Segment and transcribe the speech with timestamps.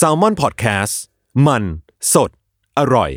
[0.00, 0.94] s a l ม o n PODCAST
[1.46, 1.62] มัน
[2.12, 2.30] สด
[2.78, 3.10] อร่อย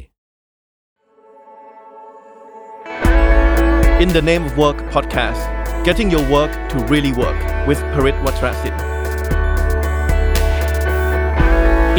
[4.04, 5.42] In the Name of Work podcast
[5.88, 8.76] getting your work to really work with Parit Watrasit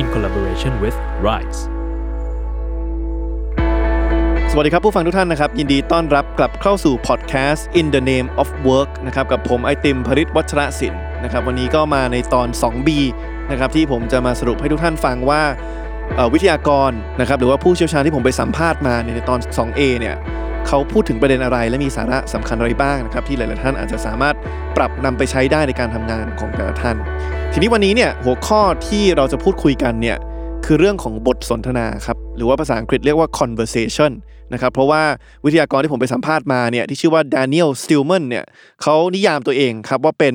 [0.00, 1.60] in collaboration with Rise
[4.50, 12.88] สวัสดีครับผู้ฟังทุกท่านนะครับ ยินดีต้อนรับกลับเข้าสู่ podcast In the Name of Work นะครับกับผมไอติมพริตวัชรศิลป์นะครับวันนี้ก็มาในตอน 2B
[13.50, 15.42] นะครับที่ผมจะมาสรุปให้ทุกท่านฟังว่า
[16.32, 20.16] วิทยากรนะครับหรือว่าผู้เชี่ยวชาญที่ผมไปสัมภาษณ์มาในตอน 2A เนี่ย
[20.66, 24.34] เขาพูดถึงประเด็นอะไรและมีสาระสำคัญอะไรบ้างนะครับที่หลาย ๆ ท่านอาจจะสามารถ
[24.76, 26.96] ปรับนำไปใช้ได้ในการทำงานของแต่ละท่าน
[27.52, 30.16] ทีนี้วันนี้เนี่ยหัวข้อที่เราจะพูดคุยกันเนี่ย
[30.66, 34.12] คือเรื่องของบทสนทนาครับหรือว่าภาษาอังกฤษเรียกว่า conversation
[34.52, 35.02] นะครับเพราะว่า
[35.44, 38.44] วิทยากรที่ผมไปสัมภาษณ์มาเนี่ยที่ชื่อว่า Daniel Stillman เนี่ย
[38.82, 40.34] เขานิยามตัวเองครับว่าเป็น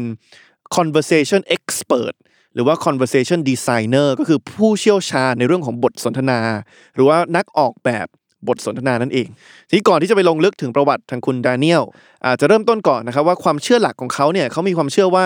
[0.75, 2.15] conversation expert
[2.55, 6.39] หรือว่า conversation designer ก็คือผู้เชี่ยวชาญในเรื่องของบทสนทนา
[6.95, 8.07] หรือว่านักออกแบบ
[8.47, 9.27] บทสนทนานั่นเอง
[9.67, 11.83] ทีนี้ก่อนที่จะไปลงลึกถึงประวัติทางคุณดานิเอล
[12.25, 15.25] อาจจะเริ่มต้นก่อนนะครับว่าความเชื่อหลักของเขาเนี่ยเขามีความเชื่อว่า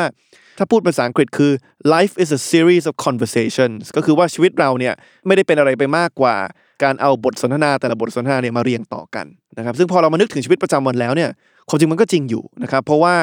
[0.58, 1.52] ถ้าพูดภาษาอังกฤษคือ
[1.94, 4.94] life is a series of conversations ก็คือว่าชีวิตเราเนี่ย
[5.28, 6.36] ไม่ได้เป็นอะไรไปมากกว่า
[6.84, 9.26] การเอาบทสนทนาแต่ละบทสนทนาเนี่ยมาเรียงต่อกัน
[9.58, 11.30] นะครับ ซึ่งพอเรามานึกถึงชีวิตประจำวันแล้วเนี่ย
[11.70, 13.16] ความจริงมันก็จริงอยู่นะครับ เพราะว่า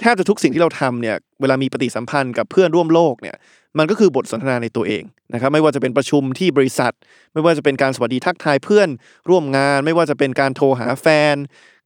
[0.00, 3.36] แทบจะทุกสิ่งที่เราทำเนี่ยเวลามีปฏิสัมพันธ์กับเพื่อนร่วมโลกเนี่ย
[3.78, 5.02] มันก็คือบทสนทนาในตัวเอง
[5.34, 6.92] นะครับไม่ว่าจะเป็นประชุมที่บริษัท
[7.32, 8.88] ไม่ว่าจะเป็นการสวัสดีทักทายเพื่อน
[9.28, 11.36] ร่วมงาน ไม่ว่าจะเป็นการโทรหาแฟน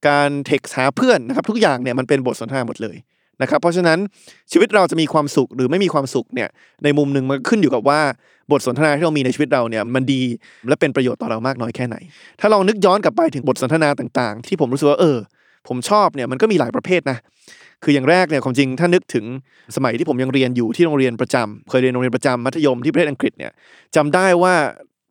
[0.08, 2.96] การเท็กซ์หาเพื่อนนะครับทุกอย่างเนี่ยมันเป็นบทสนทนาหมดเลย
[3.42, 3.98] นะครับเพราะฉะนั้น
[4.52, 6.48] ชีวิตเราจะมีความสุขหรือไม่มีความสุขเนี่ย
[6.84, 8.00] ในมุมหนึ่งมันขึ้นอยู่กับว่า
[8.52, 10.22] บทสนทนาที่เรามีในชีวิตเราเนี่ยมันดี
[10.68, 11.96] และเป็นประโยชน์ต่อเรามากน้อยแค่ไหน
[12.40, 15.18] ถ้าลองนึกย้อนกลับไปถึงบทสนทนาต่างๆ ที่ผมรู้สึกว่าเออ
[15.68, 17.18] ผมชอบเนี่ยมันก็มีหลายประเภทนะ
[17.84, 19.24] คืออย่างแรกเนี่ยความจริงถ้านึกถึง
[19.76, 23.52] สมัยที่ผมยังเรียนอยู่ที่โรงเรียนประจำเคยเรียนโรงเรียนประจำมัธยมที่ประเทศอังกฤษเนี่ย
[23.96, 24.54] จำได้ว่า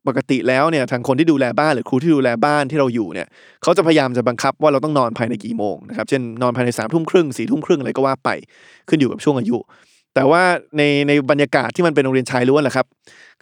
[0.08, 3.28] ปกติแล้วเนี่ยทางคนที่ดูแลบ้านหรือครูที่ดูแลบ้านที่เราอยู่เนี่ย
[3.62, 8.30] เขาจะพยายามจะบังคับว่าเราต้องนอนภายในกี่โมงนะครับเช่นนอนภายในสามทุ่มครึ่งสี่ทุ่มครึ่งอะไรก็ว่าไป
[8.88, 9.56] ขึ้นอยู่กับช่วงอายุ
[10.14, 10.42] แต่ว่า
[10.76, 12.86] ในในบรรยากาศที่มันเป็นโรงเรียนชายล้วนแหละครับ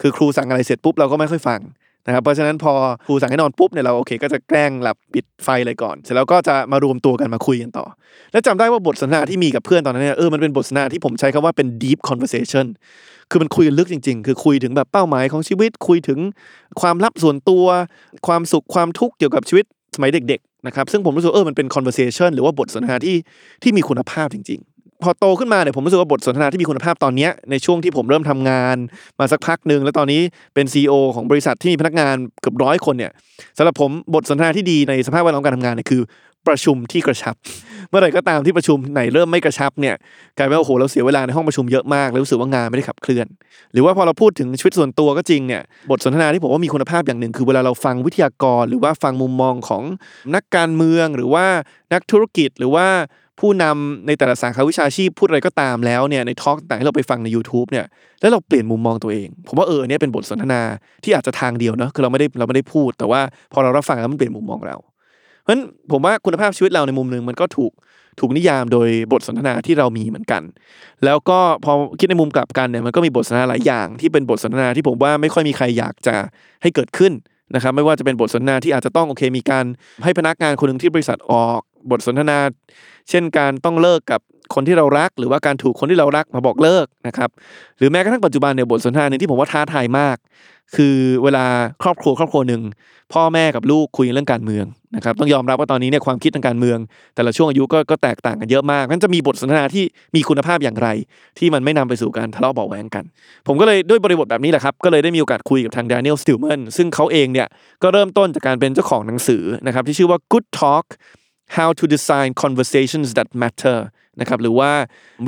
[0.01, 1.59] คือครูสั่งอะไรเสร็จปุ๊บเราก็ไม่ค่อยฟัง
[2.05, 2.73] นะครับเพราะฉะนั้นพอ
[3.07, 7.85] ครูสั่งให้นอนปุ๊บเนี่ยเราโอเค ก็จะแกล้งหลับปิดไฟเลยก่อน เสร็จแล้วก็จะมารวมตัวกันมาคุยกันต่อ
[8.31, 12.65] แล้วจำได้ว่าบทสนทนาที่มีกับเพื่อนตอนนั้นเนี่ยเออมันเป็นบทสนทนาที่ผมใช้คำว่าเป็น deep conversation
[13.31, 16.19] คือมันคุยกันลึกจริง ๆ คือคุยถึงแบบเป้าหมายของชีวิตคุยถึง
[16.81, 17.65] ความลับส่วนตัว
[18.27, 23.15] ความสุขความทุกข์เกี่ยวกับชีวิตสมัยเด็ก ๆ นะครับซึ่งผมรู้สึกเออมันเป็น conversation หรือว่าบทสนทนาที่
[23.63, 28.77] ที่มีคุณภาพจริง ๆ พอโตขึ้นมาเนี่ยผมรู้สึกว่าบทสนทนาที่มีคุณภาพตอนเนี้ยในช่วงที่ผมเริ่มทำงาน
[29.19, 30.21] มาสักพักหนึ่งแล้วตอนนี้
[30.53, 33.11] เป็น CEO ของบริษัทที่มีพนักงานเกือบร้อยคนเนี่ย
[33.57, 36.01] สำหรับผมบทสนทนาที่ดีในสภาพแวดล้อมการทำงานเนี่ยคือ
[36.47, 37.35] ประชุมที่กระชับ
[37.89, 39.95] เมื่อไหร่ก็ตามที่ประชุมไหนเริ่มไม่กระชับเนี่ย
[40.37, 43.27] กลายเป็นว่าโอ้โหเราเสียเวลาในห้องประชุมเยอะมากแล้วรู้สึกว่างานไม่ได้ขับเคลื่อน
[43.73, 49.83] หรือว่าพอเราพูดถึงชีวิตส่วนตัวก็จริงเนี่ยบทสนทนาที่ผมว่ามีคุณภาพอย่างหนึ่ง คือเวลาเราฟังวิทยากร หรือว่าฟังมุมมองของ
[50.35, 51.45] นักการเมืองหรือว่า
[51.93, 52.87] นักธุรกิจหรือว่า
[53.39, 57.85] ผู้นำในแต่ละสาขาวิชาชีพพูดอะไรก็ตามแล้วเนี่ยในทอล์กต่างที่เราไปฟังใน YouTube เนี่ย
[58.21, 60.61] แล้วเราเปลี่ยนมุมมองตัวเอง ผมว่าเออเนี่ยเป็นบทสนทนา
[61.03, 63.21] ที่อาจจะทางเดียวเนาะคือเราไม่ได้เราไม่ได้พูด แต่ว่า
[63.53, 64.77] พอเรารับฟังแล้วมันเปลี่ยนมุมมองเรา
[65.41, 65.61] เพราะฉะนั้น
[65.91, 67.71] ผมว่าคุณภาพชีวิตเราในมุมหนึ่งมันก็ถูก
[68.19, 70.43] ถูกนิยามโดยบทสนทนาที่เรามีเหมือนกัน
[71.05, 76.15] แล้วก็พอคิดในมุมกลับกันเนี่ยมันก็มีบทสนทนาหลายอย่าง ที่เป็นบทสนทนาที่ผมว่าไม่ค่อยมีใครอยากจะ
[76.61, 77.13] ให้เกิดขึ้น
[77.55, 79.65] นะครับไม่ว่าจะเป็นบทสนทนาที่อาจจะต้องโอเคมีการ
[80.03, 81.61] ให้พนักงานคนหนึ่งที่บริษัทออก
[81.91, 82.37] บทสนทนา
[83.09, 84.21] เช่นการต้องเลิกกับ
[84.55, 87.29] คนที่เรารัก หรือว่าการถูกคนที่เรารักมาบอกเลิกนะครับ
[87.77, 90.17] หรือแม้กระทั่งปัจจุบันเนี่ยบทสนทนาหนึ่งที่ผมว่าท้าทายมาก
[90.75, 91.45] คือเวลา
[91.83, 92.61] ครอบครัวครอบครัวหนึ่ง
[93.13, 94.65] พ่อแม่กับลูกคุยเรื่องการเมือง
[94.95, 96.77] นะครับต้องยอมรับว่าตอนนี้เนี่ยความคิดทางการเมือง
[97.15, 99.83] แต่ละช่วงอายุก็ก็แตกต่างกันเยอะมากงั้นจะมีบทสนทนาที่
[100.15, 100.87] มีคุณภาพอย่างไร
[101.37, 103.03] ที่มันไม่นำไปสู่การทะเลาะเบาแวงกัน
[103.47, 107.47] ผมก็เลยด้วยบริบทแบบนี้แหละครับก็เลยได้มีโอกาสคุยกับทาง Daniel Stillman ซึ่งเขาเองเนี่ย
[107.83, 110.85] ก็เริ่มต้นจากการเป็นเจ้าของหนังสือนะครับที่ชื่อว่า Good Talk
[111.57, 113.79] How to Design Conversations That Matter
[114.19, 114.71] นะครับหรือว่า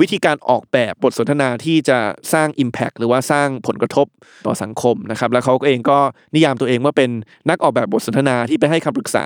[0.00, 1.98] วิธีการออกแบบบทสนทนาที่จะ
[2.32, 4.06] สร้าง Impact หรือว่าสร้างผลกระทบ
[4.46, 5.98] ต่อสังคมนะครับแล้วเขาก็เองก็
[6.34, 7.10] นิยามตัวเองว่าเป็น
[7.48, 9.24] นักออกแบบบทสนทนาที่ไปให้คำปรึกษา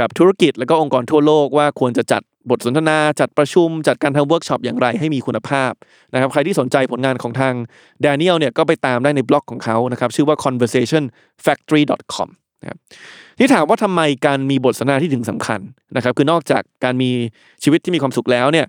[0.00, 5.72] กับธุรกิจ แล้วก็องค์กรทั่วโลกว่าควรจะจัดบทสนทนา จัดประชุม จัดการทำเวิร์กช็อปอย่างไรให้มีคุณภาพ
[6.12, 7.54] นะครับใครที่สนใจผลงานของทาง
[8.04, 12.28] Daniel เนี่ยก็ไปตามได้ในบล็อกของเขานะครับชื่อว่า conversationfactory.com
[12.60, 12.78] นะครับ
[13.38, 15.60] ที่ถามว่าทำไมการมีบทสนทนาที่ถึงสำคัญ
[15.96, 17.10] นะครับ คือนอกจากการมี
[17.62, 18.66] ชีวิตที่มีความสุขแล้วเนี่ย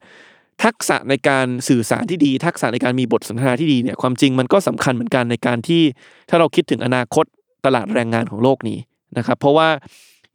[0.64, 5.82] ทักษะในการสื่อสารที่ดี ทักษะในการมีบทสนทนาที่ดีเนี่ยความจริงมันก็สำคัญเหมือนกันในการที่
[6.30, 7.26] ถ้าเราคิดถึงอนาคต
[7.66, 8.78] ตลาดแรงงานของโลกนี้
[9.18, 9.70] นะครับ เพราะว่า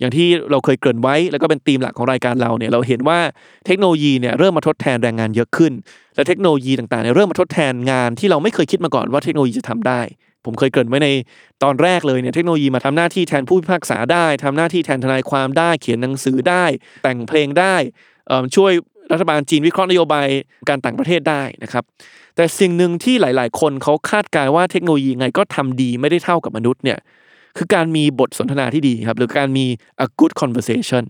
[0.00, 3.18] อย่างที่เราเคยเกริ่นไว้ แล้วก็เป็นธีมหลักของรายการเราเนี่ยเราเห็นว่า
[3.66, 5.72] เทคโนโลยีเนี่ยเริ่มมาทดแทนแรงงานเยอะขึ้น
[6.14, 10.00] และเทคโนโลยีต่างๆเนี่ยเริ่มมาทดแทนงานที่เราไม่เคยคิดมาก่อนว่าเทคโนโลยีจะทำได้
[10.46, 11.08] ผมเคยเกริ่นไว้ใน
[11.62, 16.64] ตอนแรกเลยเนี่ยเทคโนโลยีมาทำหน้าที่แทนผู้พิพากษาได้ทำหน้าที่แทนทนายความได้ เขียนหนังสือได้
[17.02, 17.74] แต่งเพลงได้
[18.56, 18.72] ช่วย
[19.12, 20.28] รัฐบาลจีนวิเคราะห์นโยบาย
[20.68, 21.84] การต่างประเทศได้นะครับ
[22.36, 26.98] แต่สิ่งหนึ่งที่หลาย ๆ คนเขาคาดการณ์ว่าเทคโนโลยีไงก็ทำดีไม่ได้เท่ากับมนุษย์เนี่ย
[27.58, 29.66] คือการมีบทสนทนาที่ดีครับหรือการมี
[30.04, 31.04] a good conversation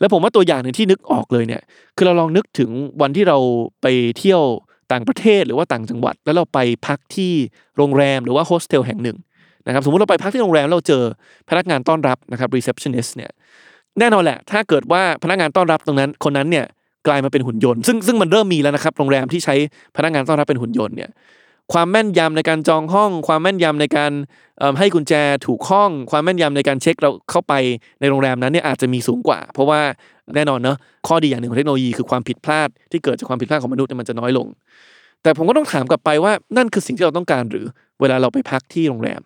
[0.00, 1.62] แล้วผมว่าตัวอย่างหนึ่งที่นึกออกเลยเนี่ย
[1.96, 2.70] คือเราลองนึกถึง
[3.02, 3.38] วันที่เรา
[3.82, 3.86] ไป
[4.18, 4.42] เที่ยว
[4.92, 7.32] ต่างประเทศหรือว่าต่างจังหวัด แล้วเราไปพักที่
[7.76, 9.16] โรงแรมหรือว่าโฮสเทลแห่งหนึ่ง
[9.66, 11.02] นะครับสมมติเราไปพักที่โรงแรมแล้วเราเจอ
[11.48, 13.30] พนักงานต้อนรับนะครับ receptionist เนี่ย
[13.98, 16.66] แน่นอนแหละ ถ้าเกิดว่าพนักงานต้อนรับตรงนั้นคนนั้นเนี่ย
[17.06, 19.54] กลายมาเป็นหุ่นยนต์ซึ่งซึ่งมันเริ่มมีแล้วนะครับโรงแรมที่ใช้
[19.96, 21.10] พนักงานต้อนรับเป็นหุ่นยนต์เนี่ย
[21.72, 24.12] ความแม่นยำในการจองห้อง ความแม่นยำในการ
[24.78, 25.12] ให้กุญแจ
[25.46, 27.54] ถูกห้อง ความแม่นยำในการเช็คเราเข้าไป
[28.00, 29.80] ในโรงแรมนั้นเนี่ยอาจจะมีสูงกว่า เพราะว่า
[30.34, 30.76] แน่นอนเนอะ
[31.06, 34.46] ข้อดีอย่างหนึ่งของเทคโนโลยีคือความผิดพลาดที่เกิดจากความผิดพลาดของมนุษย์เนี่ยมันจะน้อยลง
[35.22, 37.64] แต่ผมก็ต้องถามกลับไปว่านั่นคือสิ่งที่เราต้องการหรือ
[38.00, 39.20] เวลาเราไปพักที่โรงแรม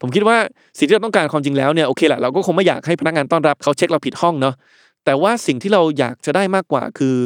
[0.00, 0.36] ผมคิดว่า
[0.78, 4.54] สิ่งที่เราต้องการความจริงแล้วเนี่ยโอเคแหละเราก็คงไม่อยากให้พนักงานต้อนรับเขาเช็คเราผิดห้องเนาะ
[5.04, 7.16] แต่ว่าสิ่งที่เราอยากจะได้มากกว่าคือ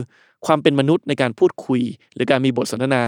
[0.46, 1.80] ความเป็นมนุษย์ในการพูดคุย
[2.14, 3.04] หรือการมีบทสนทนา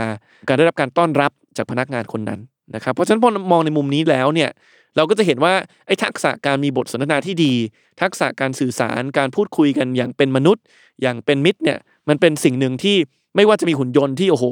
[0.49, 2.41] การได้รับการต้อนรับจากพนักงานคนนั้น
[2.75, 4.51] นะครับเพราะฉะนั้นพอมองในมุมนี้แล้วเนี่ย
[4.97, 5.55] เราก็จะเห็นว่า
[5.87, 7.53] ไอ้ทักษะการมีบทสนทนาที่ดี
[8.01, 10.63] ทักษะการสื่อสารการพูดคุยกันอย่างเป็นมนุษย์
[11.03, 11.79] อย่างเป็นมิตรเนี่ย
[12.09, 12.97] มันเป็นสิ่งหนึ่งที่
[13.37, 14.45] ไม่ว่าจะมีหุ่นยนต์ที่โอ้โห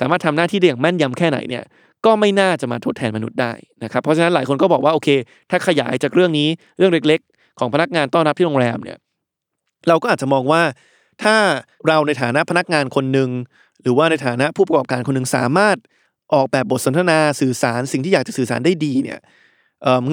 [0.00, 1.64] สามารถทำหน้าที่ได้อย่างแม่นยำแค่ไหนเนี่ย
[2.04, 3.52] ก็ไม่น่าจะมาทดแทนมนุษย์ได้
[3.84, 5.08] นะครับเพราะฉะนั้นหลายคนก็บอกว่าโอเค
[5.50, 6.48] ถ้าขยายจากเรื่องนี้
[6.78, 8.98] เรื่องเล็ก ๆ ของพนักงานต้อนรับที่โรงแรมเนี่ย
[9.88, 10.62] เราก็อาจจะมองว่า
[11.22, 11.36] ถ้า
[11.86, 13.30] เราในฐานะพนักงานคนหนึ่ง
[13.82, 15.76] หรือว่าในฐานะผู้ประกอบการคนหนึ่งสามารถ
[16.34, 19.18] ออกแบบบทสนทนาสื่อสารสิ่งที่อยากจะสื่อสารได้ดีเนี่ย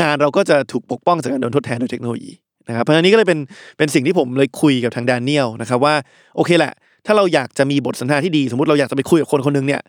[0.01, 2.33] งานเราก็จะถูกปกป้องจากการโดนทดแทนโดยเทคโนโลยี
[2.67, 3.39] นะครับเพราะฉะนั้นนี่ก็เลยเป็น
[3.77, 5.95] เป็นสิ่งที่ผมเลยคุยกับทางแดเนียลนะครับว่า
[6.35, 6.73] โอเคแหละ
[7.05, 9.81] ถ้าเราอยากจะมีบทสนทนาที่ดี สมมติเราอยากจะไปคุยกับคนคนหนึ่งเนี่ย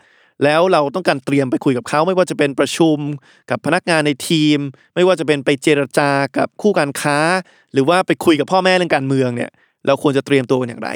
[0.44, 2.98] แล้วเราต้องการเตรียมไปคุยกับเขาไม่ว่าจะเป็นประชุม
[3.50, 4.58] กับพนักงานในทีม
[4.94, 7.18] ไม่ว่าจะเป็นไปเจรจากับคู่การค้า
[7.72, 9.50] หรือว่าไปคุยกับพ่อแม่เรื่องการเมืองเนี่ย
[9.86, 10.90] เราควรจะเตรียมตัวกันอย่างไร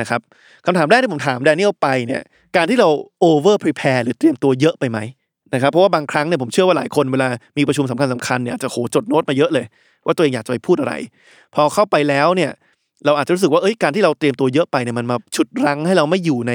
[0.00, 0.20] นะครับ
[0.66, 2.22] คำถามแรกที่ผมถามแดเนียลไปเนี่ย
[2.56, 2.88] การที่เรา
[3.28, 4.98] over prepare หรือเตรียมตัวเยอะไปไหม
[5.54, 7.28] นะครับเพราะว่าบางครั้งเนี่ยผมเชื่อว่าหลายคนเวลา
[7.58, 9.66] มีประชุมสำคัญสคัญๆเนี่ยจะโหจดโน้ตมาเยอะเลย
[10.06, 10.94] ว่าตัวเองอยากจะไปพูดอะไร
[11.54, 12.50] พอเข้าไปแล้วเนี่ย
[13.04, 16.52] เราอาจจะรู้สึกว่าเอ้ยการที่เราเตรียมตัวเยอะไปเนี่ยมันมาฉุดรั้งให้เราไม่อยู่ใน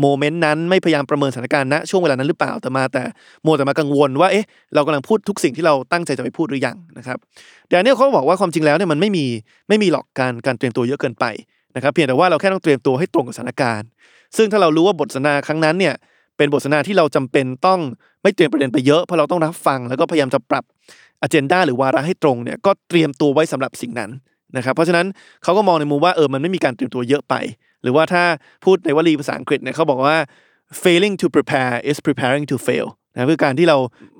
[0.00, 3.02] โมเมนต์นั้นไม่พยายามประเมินสถานการณ์ณช่วงเวลานั้นหรือเปล่าแต่มาแต่
[3.46, 4.44] มัวแต่มากังวลว่าเอ๊ะ
[4.74, 7.18] เรากำลังพูดทุกสิ่งที่เราตั้งใจจะไปพูดหรือยังนะครับ
[7.68, 9.24] เดี๋ยวนี้เขาบอกว่าความจริงแล้วเนี่ยมันไม่มี
[9.68, 11.24] ไม่มีหรอกการการเตรียมตัวเยอะเกินไป
[11.76, 13.88] นะครับเพียงแต่ว่าเราแค่ต้องเตรียมตัวให้ตรงกับสถานการณ์
[14.36, 15.94] ซึ่งถ้าเรารู้ว่าบทสนทนาครั้งนั้นเนี่ย
[16.36, 17.80] เป็นบทสนทนาที่เราจำเป็นต้อง
[18.22, 20.64] ไม่เตรียมประเด็นไปเยอะเพราะเราต้องรับฟังแล้วก็พยายามจะปรับ
[21.22, 24.10] อเจนดาหรือวาระให้ตรงเนี่ยก็เตรียมตัวไว้สำหรับสิ่งนั้น
[24.56, 25.06] นะครับเพราะฉะนั้น
[25.42, 27.34] เขาก็มองในมุมว่าเออมันไม่มีการเตรียมตัวเยอะไป
[27.82, 28.24] หรือว่าถ้า
[28.64, 30.18] พูดในวลีภาษาอังกฤษเนี่ยเขาบอกว่า
[30.82, 33.78] failing to prepare is preparing to fail นะคือการที่เรา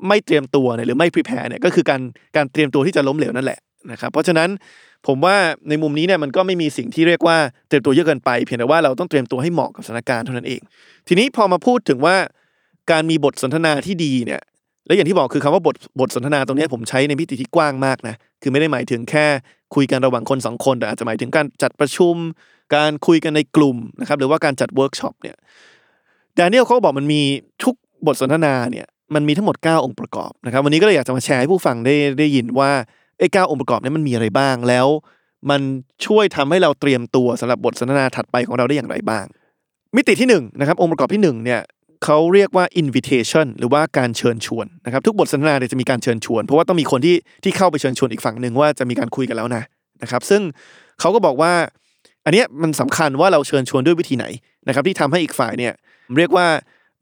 [0.09, 2.01] ไม่เตรียมตัวเนี่ยหรือไม่ prepare เนี่ยก็คือการ
[2.37, 3.59] การเตรียมตัวที่จะล้มเหลวนั่นแหละ
[3.93, 4.49] นะครับเพราะฉะนั้น
[5.07, 5.37] ผมว่า
[5.69, 7.37] ในมุมนี้เนี่ยมันก็ไม่มีสิ่งที่เรียกว่า
[7.69, 10.61] เตรียมตัวเยอะเกินไป เพียงแต่ว่าเราต้องเตรียมตัวให้เหมาะกับสถานการณ์เท่านั้นเอง
[11.09, 12.17] ทีนี้พอมาพูดถึงว่า
[12.91, 14.43] การมีบทสนทนาที่ดีเนี่ย
[14.87, 19.27] และอย่างที่บอกคือคำว่าบทบทสนทนาตรงนี้ผมใช้ในมิติที่กว้างมากนะคือไม่ได้หมายถึงแค่
[19.75, 22.15] คุยกันระหว่างคนสองคนแต่อาจจะหมายถึงการจัดประชุม
[22.75, 25.37] การคุยกันในกลุ่มนะครับหรือว่าการจัดเวิร์กช็อปเนี่ย
[26.35, 27.21] Daniel เขาบอกมันมี
[27.65, 27.75] ทุก
[28.07, 32.71] บทสนทนาเนี่ยมันมีทั้งหมด 9 องค์ประกอบนะครับวันนี้ก็เลยอยากจะมาแชร์ให้ผู้ฟังได้ได้ยินว่า
[33.19, 34.87] ไอ้เก้าองค์ประกอบนี้มันมีอะไรบ้างแล้ว
[35.51, 35.61] มัน
[36.07, 39.25] ช่วยทำให้เราเตรียมตัวสำหรับบทสนทนาถัดไปของเราได้อย่างไรบ้าง
[39.97, 41.61] มิติที่หนึ่งนะครับองค์ประกอบที่หนึ่งเนี่ย
[42.07, 49.63] เขาเรียกว่า invitation หรือว่าการเชิญชวนนะครับทุกบทสนทนาเนี่ยจะมีการเชิญชวน เพราะว่าต้องมีคนที่ที่เข้าไปเชิญชวนอีกฝั่งหนึ่งว่าจะมีการคุยกันแล้วนะ
[50.03, 50.43] นะครับ ซึ่ง
[51.01, 51.53] เขาก็บอกว่า
[52.25, 54.27] อันนี้มันสำคัญว่าเราเชิญชวนด้วยวิธีไหน
[54.69, 55.73] นะครับ ที่ทำให้อีกฝ่ายเนี่ย
[56.17, 56.47] เรียกว่า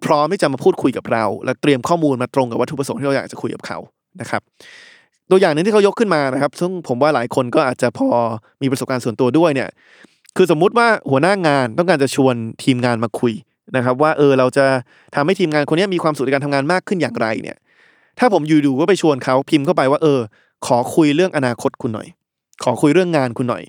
[0.05, 3.79] พร้อมที่จะมาพูดคุยกับเรา และเตรียมข้อมูลมาตรงกับวัตถุประสงค์ที่เราอยากจะคุยกับเขา
[4.21, 4.43] นะครับ
[5.31, 8.09] ตัวอย่างหนึ่งที่เขายกขึ้นมานะครับ ซึ่งผมว่าหลายคนก็อาจจะพอ
[8.63, 9.71] มีประสบการณ์ส่วนตัวด้วยเนี่ย
[10.37, 13.33] คือสมมุติว่าหัวหน้างานต้องการจะชวนทีมงานมาคุย
[13.77, 14.65] นะครับว่าเออเราจะ
[15.15, 17.57] ทำให้ทีมงานคนนี้มีความสุขในการทำงานมากขึ้นอย่างไรเนี่ย
[18.19, 20.21] ถ้าผมอยู่ดูก็ไปชวนเขาพิมพ์เข้าไปว่าเออ
[20.67, 22.09] ขอคุยเรื่องอนาคตคุณหน่อย
[22.65, 23.63] ขอคุยเรื่องงานคุณหน่อย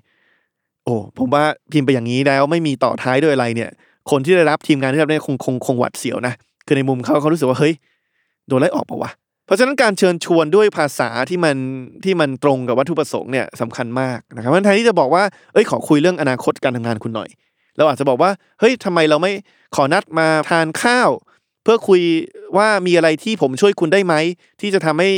[0.85, 3.69] โอ้ผมว่าพิมพ์ไปอย่างนี้แล้วไม่มีต่อท้ายด้วยอะไรเนี่ย
[4.11, 6.33] คนที่ได้รับทีมงานที่รับเนี่ยคงคงคงหวัดเสียวนะ
[6.65, 7.73] คือในมุมเขาเขารู้สึกว่าเฮ้ย
[8.47, 9.11] โดนไล่ออกปะวะ
[9.45, 11.57] เพราะฉะนั้นการเชิญชวนด้วยภาษาที่มัน
[12.03, 15.23] ที่มันตรงกับวัตถุประสงค์เนี่ยสำคัญมากนะครับเพราะฉะนั้นแทนที่จะบอกว่า
[15.53, 17.29] เอ้ยขอคุยเรื่องอนาคตการทำงานคุณหน่อย
[17.77, 19.31] เราอาจจะบอกว่าเฮ้ยทำไมเราไม่
[19.75, 21.09] ขอนัดมาทานข้าว
[21.63, 22.01] เพื่อคุย
[22.57, 24.13] ว่ามีอะไรที่ผมช่วยคุณได้ไหม
[24.61, 25.09] ที่จะทำให้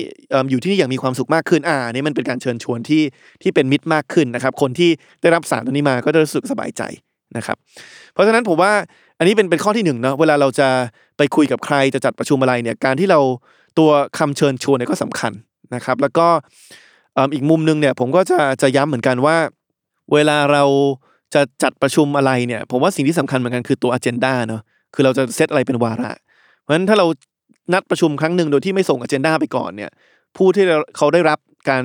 [0.49, 3.03] อยู่ที่นี่อย่างมีความสุขมากขึ้นอ่านี่มันเป็นการเชิญชวนที่
[3.41, 4.89] ที่เป็นมิตรมากขึ้นนะครับ คนที่
[5.21, 6.81] ได้รับสารตัวนี้มาก็จะรู้สึกสบายใจ
[7.37, 7.57] นะครับ
[8.13, 8.73] เพราะฉะนั้นผมว่า
[9.17, 10.69] อันนี้เป็นเป็นข้อที่หนึ่งเนาะเวลาเราจะ
[11.17, 13.19] ไปคุยกับใครจะจัดประชุมอะไรเนี่ยการที่เรา
[13.79, 15.31] ตัวคำเชิญชวนเนี่ยก็สำคัญ
[15.75, 16.27] นะครับ แล้วก็
[17.33, 19.37] อีกมุมหนึงเนี่ยผมก็จะจะย้ำเหมือนกันว่า
[20.13, 20.63] เวลาเรา
[21.33, 24.61] จะจัดประชุมอะไรเนี่ย ผมว่าสิ่งที่สำคัญเหมือนกันคือตัว agenda เนาะ
[24.93, 26.11] คือเราจะเซตอะไรเป็นวาระ
[26.61, 27.05] เพราะฉะนั้นถ้าเรา
[27.73, 29.91] นัดประชุมครั้งหนึ่งโดยที่ไม่ส่ง agenda ไปก่อนเนี่ย
[30.37, 30.63] ผู้ที่
[30.97, 31.83] เขาได้รับการ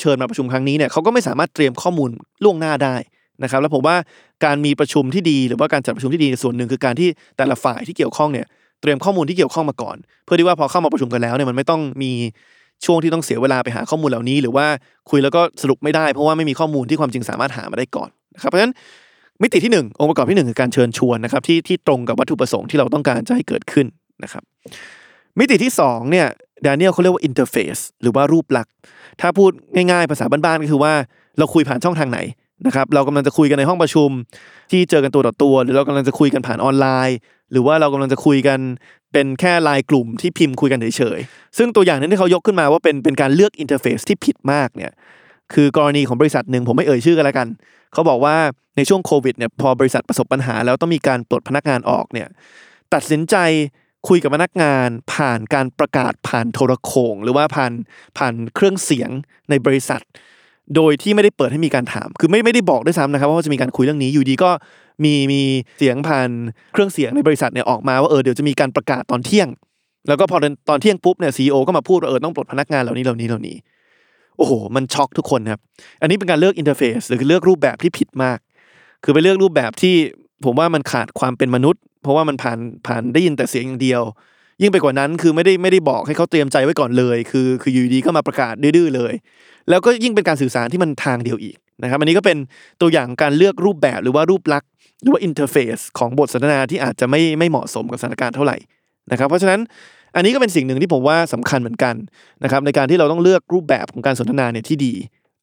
[0.00, 2.10] เชิญมาประชุมครั้งนี้เนี่ยเขาก็ไม่สามารถเตรียมข้อมูล
[2.44, 2.96] ล่วงหน้าได้
[3.42, 3.96] นะครับ แล้วผมว่า
[4.44, 8.46] การมีประชุมที่ดีหรือว่าการจัดประชุมที่ดีส่วนหนึ่งคือการที่แต่ละฝ่ายที่เกี่ยวข้องเนี่ย
[8.80, 12.12] เตรียมข้อมูลที่เกี่ยวข้องมาก่อน เพื่อที่ว่าพอเข้ามาประชุมกันแล้วเนี่ยมันไม่ต้องมี
[12.84, 14.66] ช่วงที่ต้องเสียเวลาไปหาข้อมูลเหล่านี้ หรือว่า
[15.10, 18.74] คุยแล้วก็สรุปไม่ได้เพราะว่าไม่มีข้อมูลที่ความจริงสามารถหามาได้ก่อน นะครับเพราะฉะนั้น
[19.42, 23.86] มิติที่หนึ่งองค์ประกอบที่หนึ่งคือการเชิญชวนนะครับที่ที่ตรงกับวัตถุประสงค์ที่เราต้องการจะให้เกิดขึ้น
[24.24, 24.42] นะครับ
[25.38, 26.26] มิติที่สองเนี่ย
[26.64, 28.72] Daniel เขาเรียกว่า interfaceหรือว่ารูปลักษณ์
[29.20, 30.92] ถ้าพูดง่ายๆ ภาษาบ้านๆก็คือว่า
[31.38, 32.18] เราคุยผ่านช่องทางไหน
[32.66, 34.10] นะครับเรากำลังจะคุยกันในห้องประชุม
[34.70, 37.16] ที่เจอกันตัวต่อตัว หรือเรากำลังจะคุยกันผ่านออนไลน์
[37.52, 38.58] หรือว่าเรากำลังจะคุยกัน
[39.12, 44.92] เป็นแค่ไลน์กลุ่มที่พิมพ์คุยกันเฉยๆซึ่งตัวอย่างนั้นที่เขายกขึ้นมาว่าเป็นเป็นการเลือกอินเทอร์เฟซที่ผิดมากเนี่ย
[45.54, 47.48] คือกรณีของบริษัทหนึ่งผมไม่เอ่ยชื่อกันแล้วกัน
[47.92, 48.36] เขาบอกว่า
[48.76, 52.28] ในช่วงโควิดเนี่ยพอบริษัทประสบปัญหา แล้วต้องมีการปลดพนักงานออกเนี่ย
[52.94, 53.36] ตัดสินใจ
[54.08, 57.72] คุยกับพนักงานผ่านการประกาศผ่านโทรโขงหรือว่าผ่าน
[58.18, 59.10] ผ่านเครื่องเสียง
[59.50, 60.02] ในบริษัท
[60.76, 64.50] โดยที่ไม่ได้เปิดให้มีการถาม คือไม่ไม่ได้บอกด้วยซ้ำนะครับว่าจะมีการคุยเรื่องนี้อยู่ดีก็
[65.04, 65.42] มีมี
[65.78, 66.28] เสียงผ่าน
[66.72, 69.48] เครื่องเสียงในบริษัทเนี่ยออกมาว่าเออเดี๋ยวจะมีการประกาศตอนเที่ยง
[70.08, 73.56] แล้วก็พอตอนเที่ยงปุ๊บเนี่ยซีอก็มาพูดว่าเออต้องปลดพนักงานเหล่านี้เหล่านี้เหล่านี้
[74.36, 75.60] โอ้โห มันช็อกทุกคนครับ
[76.00, 78.38] อันนี้เป็นการเลือกอินเทอร์เฟซหรือเลือกรูปแบบที่ผิดมาก
[79.04, 79.94] คือไปเลือกรูปแบบที่
[80.44, 84.02] ผมว่ามันขาดความเป็นมนุษย์ เพราะว่ามันผ่านผ่านได้ยินแต่เสียงอย่างเดียว
[84.62, 89.12] ยิ่งไปกว่านั้นคือไม่ได้ไม่ได้บอกให้เขาเตรียมใจไว้ก่อนเลย คือคืออยู่ดีก็มาประกาศดื้อเลย
[89.70, 92.38] แล้วก็ยิ่งเป็นการสื่อสารที่มันทางเดียวอีกนะครับ อันนี้ก็เป็น
[92.80, 94.68] ตัวอย่างการเลือกรูปแบบหรือว่ารูปลักษณ์
[95.02, 98.56] หรือว่า interface ของบทสนทนาที่อาจจะไม่ไม่เหมาะสมกับสถานการณ์เท่าไหร่
[99.10, 99.60] นะครับ เพราะฉะนั้น
[100.14, 101.94] อันนี้ก็เป็นสิ่งหนึ่งที่ผมว่าสำคัญเหมือนกัน
[102.44, 104.94] นะครับในการที่เราต้องเลือกรูปแบบของการสนทนาเนี่ยที่ดี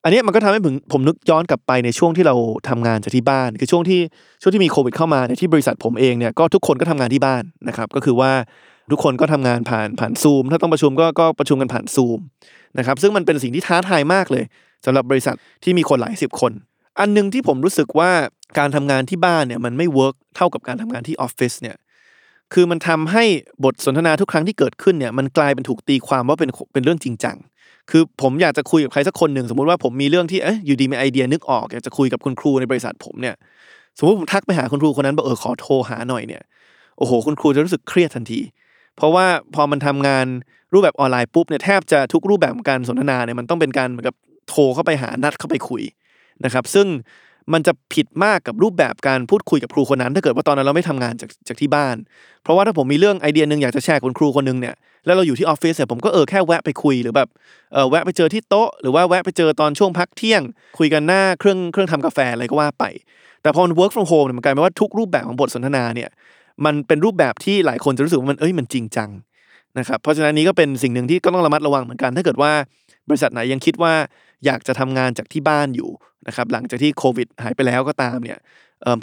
[0.04, 2.36] อันนี้มันก็ทำให้ผมผมนึกย้อนกลับไปในช่วงที่เรา
[2.70, 4.02] ทำงานจากที่บ้าน คือช่วงที่
[4.42, 8.32] ช่วงที่มีโควิดเข้ามาเนี่ยที่บริษัทผมเองเนี่ยก็ทุกคนก็ทำงานที่บ้านนะครับก็คือว่า
[8.92, 12.20] ทุกคนก็ทำงานผ่านผ่านซูมถ้าต้องประชุมก็ก็ประชุมกันผ่านซูม
[12.78, 14.44] นะครับซึ่งมันเป็นสิ่งที่ท้าทายมากเลย
[14.86, 16.52] สำหรับบริษัทที่มีคนหลายสิบคน
[17.00, 18.12] อันหนึ่งที่ผมรู้สึกว่า
[18.60, 21.76] การทำงานที่บ้านเนี่ยมันไม่ work เท่ากับการทำงานที่ออฟฟิศเนี่ย
[22.54, 23.24] คือมันทำให้
[23.64, 27.38] บทสนทนาทุกครั้งที่เกิดขึ้นเนี่ยมันกลายเป็นถูกตีความว่าเป็นเป็นเรื่องจริงจัง
[27.90, 33.36] คือผมอยากจะคุยกับใครสักคนหนึ่งสมมุติว่าผมมีเรื่องที่เอ๊ะอยู่ดีมีไอเดียนึกออกอยากจะคุยกับคุณครูในบริษัทผมเนี่ย
[33.98, 36.42] สมมติผมทักไปหาคุณครูคนนั้นบอกเออขอโทรหาหน่อยเนี่ย
[36.98, 38.40] โอ้โหคุณครูจะรู้สึกเครียดทันที
[38.98, 39.26] เพราะว่า
[39.56, 40.26] พอมันทำงาน
[40.74, 44.16] รูปแบบออนไลน์ปุ๊บเนี่ยแทบจะทุกรูปแบบของการสนทนาเนี่ยมันต้องเป็นการเหมือนกับ
[44.50, 45.84] โทรเข้าไปหานัดเข้าไปคุย
[46.46, 46.88] นะครับ ซึ่ง
[47.54, 51.96] มันจะผิดมากกับรูปแบบการพูดคุยกับครูคนนั้น ถ้าเกิดว่าตอนนั้นเราไม่ทำงานจากจากที่บ้าน
[52.44, 54.76] เพราะว่าถ้าผมมีเรื่องไอเดียหนึ่งอยากจะแชร์กับครูคนหนึงเนี่ย
[55.06, 57.28] แล้วเราอยู่ที่ออฟฟิศเนี่ยผมก็เออแค่แวะไปคุยหรือแบบ
[57.74, 60.42] เออแวะไปเจอที่โต๊ะ หรือว่าแวะไปเจอตอนช่วงพักเที่ยง
[60.78, 62.84] คุยกันหน้าเครื่องเครื่องทำกาแฟอะไรก็ว่าไป
[63.42, 66.10] แต่พอมัน work from home เนี่ยมันกลายเป็นว่าทุกรูปแบบของบทสนทนาเนี่ย
[66.66, 69.10] มันเป็นรูปแบบที่หลายคนจะรู้สึกว่ามันเอ้ยมันจริงจัง
[69.80, 72.52] นะครับเพราะฉะนั้นนี้ก็เป็นสิ่งหนึ่งที่ก็ต้องระมัดระวังเหมือนกัน ถ้าเกิดว่า
[73.10, 73.94] บริษัทไหนยังคิดว่า
[74.46, 75.90] อยากจะทำงานจากที่บ้านอยู่
[76.28, 78.40] นะครับหลังจากที่โควิดหายไปแล้วก็ตามเนี่ย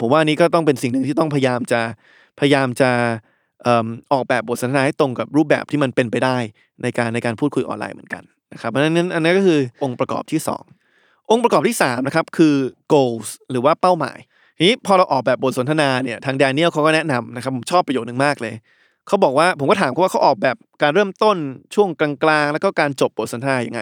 [0.01, 1.81] ผมว่านี้ก็ต้องเป็นสิ่งหนึ่งที่ต้องพยายามจะ
[2.39, 2.91] พยายามจะ
[4.13, 6.37] ออกแบบบทสนทนาให้ตรงกับรูปแบบที่มันเป็นไปได้
[6.83, 12.55] ในการในการพูดคุยออนไลน์เหมือนกันนะครับเพราะฉะนั้นอันนี้ก็คือองค์ประกอบที่ 2 องค์ประกอบที่3นะครับคือ
[12.93, 14.17] goals หรือว่าเป้าหมาย
[14.57, 18.53] ทีนี้พอเราออกแบบบทสนทนาเนี่ยทางแดเนียลเขาก็แนะนำนะครับผมชอบประโยคนึงมากเลย
[19.07, 21.37] เขาบอกว่าผมก็ถามเขาว่าเขาออกแบบการเริ่มต้น
[21.75, 23.81] ช่วงกลางๆ แล้วก็การจบบทสนทนาอย่างไง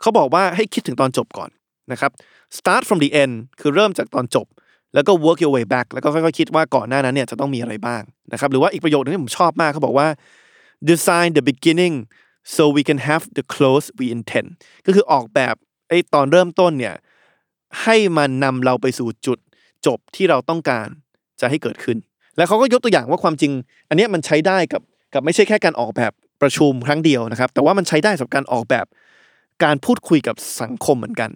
[0.00, 1.50] เขาบอกว่าให้คิดถึงตอนจบก่อน
[1.92, 2.10] นะครับ
[2.58, 4.46] start from the end คือเริ่มจากตอนจบ
[4.94, 8.02] แล้วก็ work your way back แล้วก็ค่อยๆคิดว่าก่อนหน้านั้นเนี่ยจะต้องมีอะไรบ้าง
[8.32, 10.08] นะครับหรือว่าอีกประโยคนึงที่ผมชอบมากเขาบอกว่า
[10.90, 11.96] design the beginning
[12.54, 14.48] so we can have the close we intend
[14.86, 15.54] ก็คือออกแบบ
[15.88, 16.94] ไอ้ตอนเริ่มต้นเนี่ย
[17.82, 19.38] ให้มันนำเราไปสู่จุด
[19.86, 20.88] จบที่เราต้องการ
[21.40, 21.96] จะให้เกิดขึ้น
[22.36, 23.52] แล้วเขาก็ยกตัวอย่างว่าความจริง
[23.88, 24.82] อันนี้มันใช้ได้กับ
[25.14, 26.12] กับไม่ใช่แค่การออกแบบ
[26.42, 28.86] ประชุมครั้งเดียวนะครับ แต่ว่ามันใช้ได้สำหรับการออกแบบ
[29.64, 31.30] การพูดคุยกับสังคมเหมือนกัน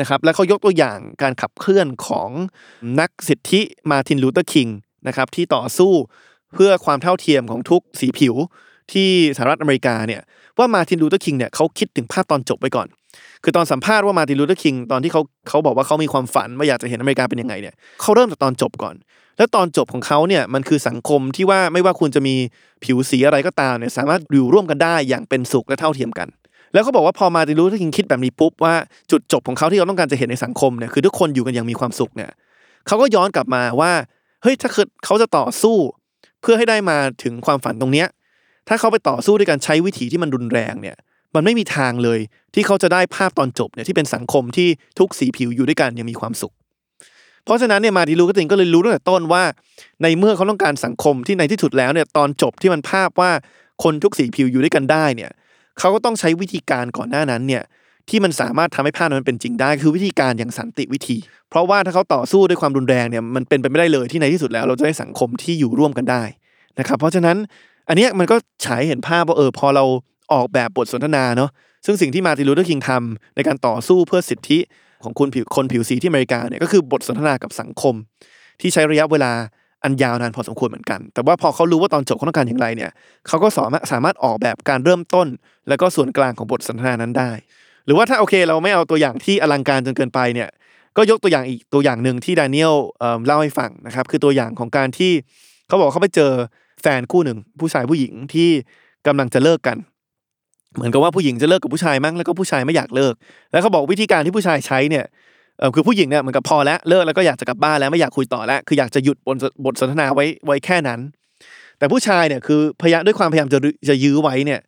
[0.00, 2.30] นะครับและเขายกตัวอย่างการขับเคลื่อนของ
[3.00, 3.60] นักสิทธิ
[3.90, 4.68] Martin Luther King
[5.06, 5.92] นะครับที่ต่อสู้
[6.54, 8.34] เพื่อความเท่าเทียมของทุกสีผิว
[8.92, 10.22] ที่สหรัฐอเมริกาเนี่ย
[10.58, 12.88] ว่า Martin Luther King เนี่ยเขาคิดถึงภาพตอนจบไว้ก่อน
[13.42, 18.94] คือตอนสัมภาษณ์ว่า Martin Luther King ตอนที่เขาเขาบอกว่าเขามีความฝันว่าอยากจะเห็นอเมริกาเป็นยังไงเนี่ยเขาเริ่มจากตอนจบก่อน
[19.36, 22.34] แล้วตอนจบของเขาเนี่ยมันคือสังคมที่ว่าไม่ว่าคุณจะมี
[22.84, 26.28] ผิวสีอะไรก็ตามเนี่ยสามารถอยู่ร่วมกันได้อย่างเป็นสุขและเท่าเทียมกัน
[26.72, 28.74] แล้วเขาบอกว่าพอ Martin Luther King คิดแบบนี้ปุ๊บว่า
[29.10, 32.30] จุดจบของเขาที่เขาต้องการจะเห็นในสังคมเนี่ยคือทุกคนอยู่กันออย่างมีความสุขเนี่ย
[32.86, 33.92] เขาก็ย้อนกลับมาว่า
[34.42, 35.76] เฮ้ยถ้าเกิดเขาจะต่อสู้
[36.42, 38.06] เพื่อให้ได้มาถึงความฝันตรงเนี้ย
[38.68, 40.96] ถ้าเขาไปต่อสู้ด้วยการใช้วิถีที่มันรุนแรงเนี่ย
[41.34, 42.18] มันไม่มีทางเลย
[42.54, 46.52] ที่เขาจะได้ภาพตอนจบเนี่ยที่เป็นสังคมที่ทุกสีผิวอยู่ด้วยกันย่างมีความสุข
[47.44, 49.44] เพราะฉะนั้นเนี่ย Martin Luther King ก็เลยรู้ตั้งแต่ต้นว่า
[50.02, 53.30] ในเมื่อเขาต้องการสังคมที่ในที่สุดแล้วเนี่ยตอนจบที่มันภาพว่า
[53.82, 55.30] คนทุกสีผิวอยู่ด้วยกันได้เนี่ย
[55.78, 57.62] เขาก็ต้องใช้วิธีการก่อนหน้านั้นเนี่ย
[58.08, 61.16] ที่มันสามารถทำให้ภาพนั้นเป็นจริงได้ คือวิธีการอย่างสันติวิธี
[61.50, 66.22] เพราะว่าถ้าเขาต่อสู้ด้วยความรุนแรงเนี่ยมันเป็นไปไม่ได้เลยที่ในที่สุดแล้ว เราจะได้สังคมที่อยู่ร่วมกันได้
[66.78, 67.36] นะครับเพราะฉะนั้น
[67.88, 69.84] อันนี้มันก็ฉายเห็นภาพว่าเออพอเรา
[70.32, 71.50] ออกแบบบทสนทนาเนาะ
[71.86, 74.58] ซึ่งสิ่งที่ Martin Luther King ทำในการต่อสู้เพื่อสิทธิ
[75.04, 77.94] ของคนผิวคนผิวสีที่อเมริกาเนี่ยก็คือบทสนทนากับสังคม
[78.60, 79.32] ที่ใช้ระยะเวลา
[79.84, 82.90] อันยาวนานพอสมควรเหมือนกัน แต่ว่าพอเขารู้ว่าตอนจบเขาต้องการอย่างไรเนี่ย
[83.28, 85.26] เขาก็สามารถสามารถออกแบบการเริ่มต้น
[85.68, 87.30] แล้วก็ส่วนกลางของบทสนทนานั้นได้
[87.84, 90.48] หรือว่าถ้าโอเคเราไม่เอาตัวอย่างที่อลังการจนเกินไปเนี่ย
[90.96, 92.74] ก็ยกตัวอย่างอีกตัวอย่างหนึ่งที่ดานิเอล
[93.26, 95.12] เล่าให้ฟังนะครับคือตัวอย่างของการที่
[95.68, 96.32] เขาบอกเขาไปเจอ
[96.82, 98.50] แฟนคู่หนึ่งผู้ชายผู้หญิงที่
[99.06, 99.76] กำลังจะเลิกกัน
[100.74, 103.14] เหมือนกับว่าผู้หญิงจะเลิกกับผู้ชายมั้งแล้วก็ผู้ชายไม่อยากเลิก
[103.52, 105.04] แล้วเขาบอกวิธีการที่ผู้ชายใช้เนี่ย
[105.74, 111.00] คือผู้หญิงเนี่ยเหมือนกับพอแล้วเลิกแล้วก็อยากจะกลับบ้านแล้วไม่อยากคุยต่อแล้วคืออยากจะหยุดบนบทสนทนาไว้ไว้แค่นั้น
[111.78, 114.60] แต่ผู้ชายเนี่ยคือพยายามด้วยความพยายามจะจะยื้อไว้เนี่ย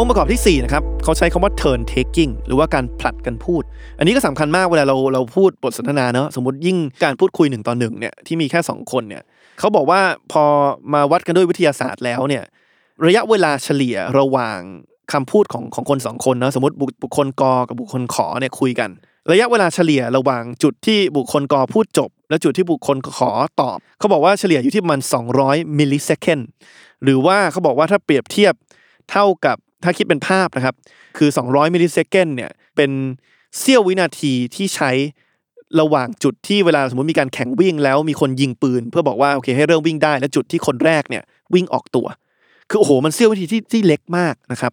[0.00, 3.62] องค์ประกอบที่4นะครับเขาใช้คำว่า turn taking หรือว่าการผลัดกันพูด
[3.98, 9.22] อันนี้ก็สำคัญมากเวลาเราเราพูดบทสนทนาเนอะสมมติยิ่งการพูดคุยหนึ่งต่อหนึ่งเนี่ยที่มีแค่ 2 คนเนี่ย
[9.58, 10.00] เขาบอกว่า
[10.32, 10.44] พอ
[10.94, 12.44] มาวัดกันด้วยวิทยาศาสตร์แล้วเนี่ย
[13.06, 14.58] ระยะเวลาเฉลี่ยระหว่าง
[15.12, 18.90] คำพูดของของคนสองคนเนอะสมมติบุบคคลกอกับบุคคลขอเนี่ยคุยกัน
[19.32, 23.30] ระยะเวลาเฉลี่ยระหว่างจุดที่บุคคล ก พูดจบ และจุดที่บุคคล ข
[23.60, 25.00] ตอบ เขาบอกว่าเฉลี่ยอยู่ที่ประมาณ
[25.38, 26.40] 200 millisecond
[27.02, 28.54] หรือว่าเขาบอกว่าถ้าเปรียบเทียบ
[29.12, 30.74] เท่ากับ ถ้าคิดเป็นภาพนะครับ
[31.16, 32.90] คือ 200 millisecond เนี่ยเป็น
[33.58, 34.90] เสี้ยววินาทีที่ใช้
[35.80, 41.22] ระหว่างจุดที่เวลาสมมติมีการแข่งวิ่งแล้วมีคนยิงปืน เพื่อบอกว่าโอเคให้เริ่มวิ่งได้ และจุดที่คนแรกเนี่ย
[41.54, 42.06] วิ่งออกตัว
[42.70, 44.72] คือโอ้โหมันเสี้ยววินาทีที่ที่เล็กมากนะครับ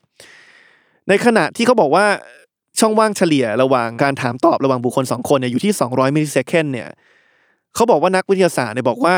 [1.09, 2.05] ในขณะที่เขาบอกว่า
[2.79, 6.87] ช่องว่างเฉลี่ยระหว่างการถามตอบระหว่างบุคคลสองคนเนี่ยอยู่ที่ 200 millisecond เนี่ย
[7.75, 9.15] เขาบอกว่านักวิทยาศาสตร์เนี่ยบอกว่า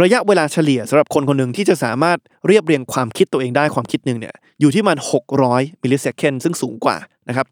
[0.00, 4.96] ระยะเวลาเฉลี่ยสำหรับคนคนหนึ่งที่จะสามารถเรียบเรียงความคิดตัวเองได้ความคิดหนึ่งเนี่ยอยู่ที่มัน
[5.40, 6.96] 600 millisecond ซึ่งสูงกว่า
[7.28, 7.46] นะครับ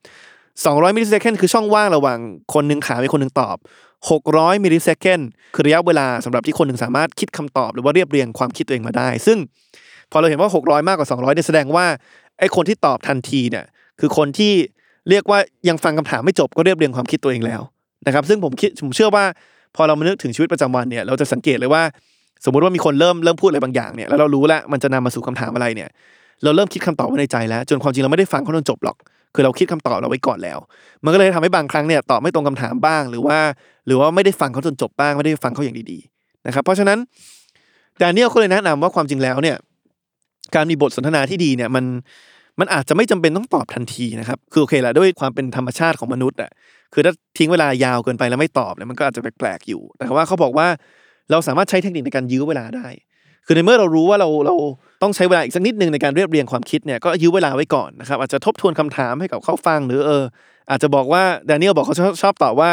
[0.44, 2.18] 200 millisecond คือช่องว่างระหว่าง
[2.54, 3.56] คนหนึ่งถามอีกคนหนึ่งตอบ
[4.10, 5.20] 600 millisecond
[5.54, 9.38] คือระยะเวลาสำหรับที่คนหนึ่งสามารถคิดคำตอบ หรือว่าเรียบเรียงความคิดตัวเองมาได้ ซึ่ง
[10.10, 11.86] พอเราเห็นว่า 600 มากกว่า 200เนี่ยแสดงว่า
[12.38, 13.64] ไอ้คนที่ตอบทันทีเนี่ย
[14.00, 14.52] คือคนที่
[15.08, 17.62] เรียกว่ายังฟังคำถามไม่จบก็เรียบเรียงความคิดตัวเองแล้ว
[18.06, 19.24] นะครับ ซึ่งผมคิดผมเชื่อว่า
[19.76, 21.82] พอเรามานึกถึงชีวิตประจำวันเนี่ยเราจะสังเกตเลยว่า
[22.44, 25.88] สมมุติว่ามีคนเริ่มเริ่มพูดอะไรบางอย่างเนี่ยแล้วเรารู้แล้วมันจะนำมาสู่คำถามอะไรเนี่ย
[26.44, 28.96] เราเริ่มคิดคำตอบไว้ในใจแล้ว จนความจริงเราไม่ได้ฟังเขาจนจบหรอก
[29.34, 30.58] คือเราคิดคำตอบเราไว้ก่อนแล้ว
[31.04, 33.38] มันก็เลยทำให้บางครั้งเนี่ยตอบไม่ตรงคำถามบ้าง หรือว่า
[33.86, 36.98] หรือว่าไม่ได้ฟังเขาจนจบบ้างไม่ได้ฟังเขาอย่างดีๆนะครับ เพราะฉะนั้น
[37.98, 39.56] แดเนียลก็เลยแนะนำว่าความจริงแล้วเนี่ย
[40.54, 41.84] การมีบทสนทนาที่ดีเนี่ยมัน
[42.60, 46.50] มันอาจจะไม่จำเป็นต้องตอบทันทีนะครับ คือโอเคแหละด้วยความเป็นธรรมชาติของมนุษย์อะ
[46.94, 50.66] คือถ้าทิ้งเวลายาวเกินไปแล้วไม่ตอบเนี่ยมันก็อาจจะแปลกๆอยู่ แต่ว่าเขาบอกว่า
[51.30, 52.86] เราสามารถใช้เทคนิคในการยื้อเวลาได้
[53.46, 54.54] คือในเมื่อเรารู้ว่าเราเรา
[55.02, 60.24] ต้องใช้เวลาอีกสักนิดนึงในการเรียบเรียงความคิดเนี่ยก็ยื้อเวลาไว้ก่อนนะครับอาจจะทบทวนคำถามให้กับเขาฟังหรือเออ
[60.70, 62.70] อาจจะบอกว่าแดเนียลบอกเขาชอบตอบว่า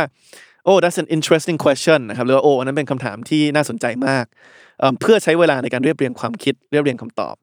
[0.68, 4.26] โอ้ that's an interesting question นะครับหรือว่าโอ้อันนั้นเป็นคำถามที่น่าสนใจมาก
[5.02, 7.36] เพื่อใช้เวลาในการเรียบเรียงความคิดเรียบเรียงคำตอบ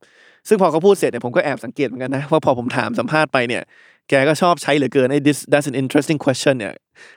[0.49, 3.63] ซึ่งพอเขาพูดเสร็จเนี่ยผมก็แอบสังเกตเหมือนกันนะว่าพอผมถามสัมภาษณ์ไปเนี่ย
[4.09, 6.73] แกก็ชอบใช้เหลือเกินไอ้ this that's an interesting question เนี่ย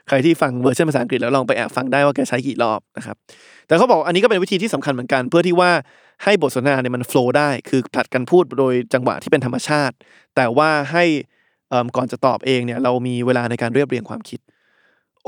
[0.08, 3.16] ใครที่ฟังเวอร์ชันภาษาอังกฤษแล้วลองไปแอบฟังได้ว่าแกใช้กี่รอบนะครับ
[3.66, 5.70] แต่เขาบอกอันนี้ก็เป็นวิธีที่สำคัญเหมือนกัน เพื่อที่ว่า
[6.24, 9.94] ให้บทสนทนาเนี่ยมันโฟล์ได้ คือผลัดกันพูดโดยจังหวะที่เป็นธรรมชาติ
[10.36, 11.04] แต่ว่าให้
[11.96, 14.40] ก่อนจะตอบเองเนี่ยเรามีเวลาในการเรียบเรียงความคิด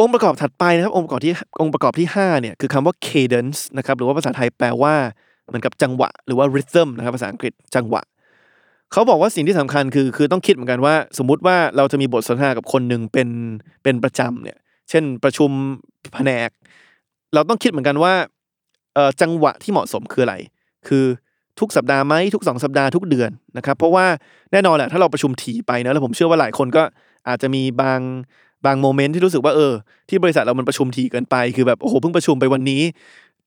[0.01, 4.95] องค์ประกอบถัดไปนะครับองค์ประกอบที่องค์ประกอบที่5เนี่ยคือคำว่า cadence นะครับหรือว่าภาษาไทยแปลว่า
[5.49, 8.03] เหมือนกับจังหวะ หรือว่า rhythm นะครับภาษาอังกฤษจังหวะ
[8.93, 13.29] เขาบอกว่าสิ่งที่สำคัญคือคือต้องคิดเหมือนกันว่า สมมุติว่าเราจะมีบทสนทนากับคนหนึ่งเป็น
[13.83, 14.59] เป็นประจำเนี่ย
[14.91, 15.51] เช่นประชุม
[16.15, 16.51] แผนก
[17.35, 18.15] เราต้องคิดเหมือนกันว่า
[19.23, 20.37] จังหวะที่เหมาะสมคืออะไร
[20.89, 21.05] คือ
[21.61, 24.07] ทุกสัปดาห์ไหมทุกสองสัปดาห์ทุกเดือนนะครับเพราะว่า
[24.53, 26.83] แน่นอนแหละถ้าเราประชุมถี่ไปนะแล้วผมเชื่อว่าหลายคนก็
[27.29, 28.01] อาจจะมีบาง
[28.67, 29.73] บางโมเมนต์ที่รู้สึกว่าเออ
[30.09, 32.83] ที่บริษัทเรามันประชุมถี่เกินไปคือแบบโอ้โหเพิ่งประชุมไปวันนี้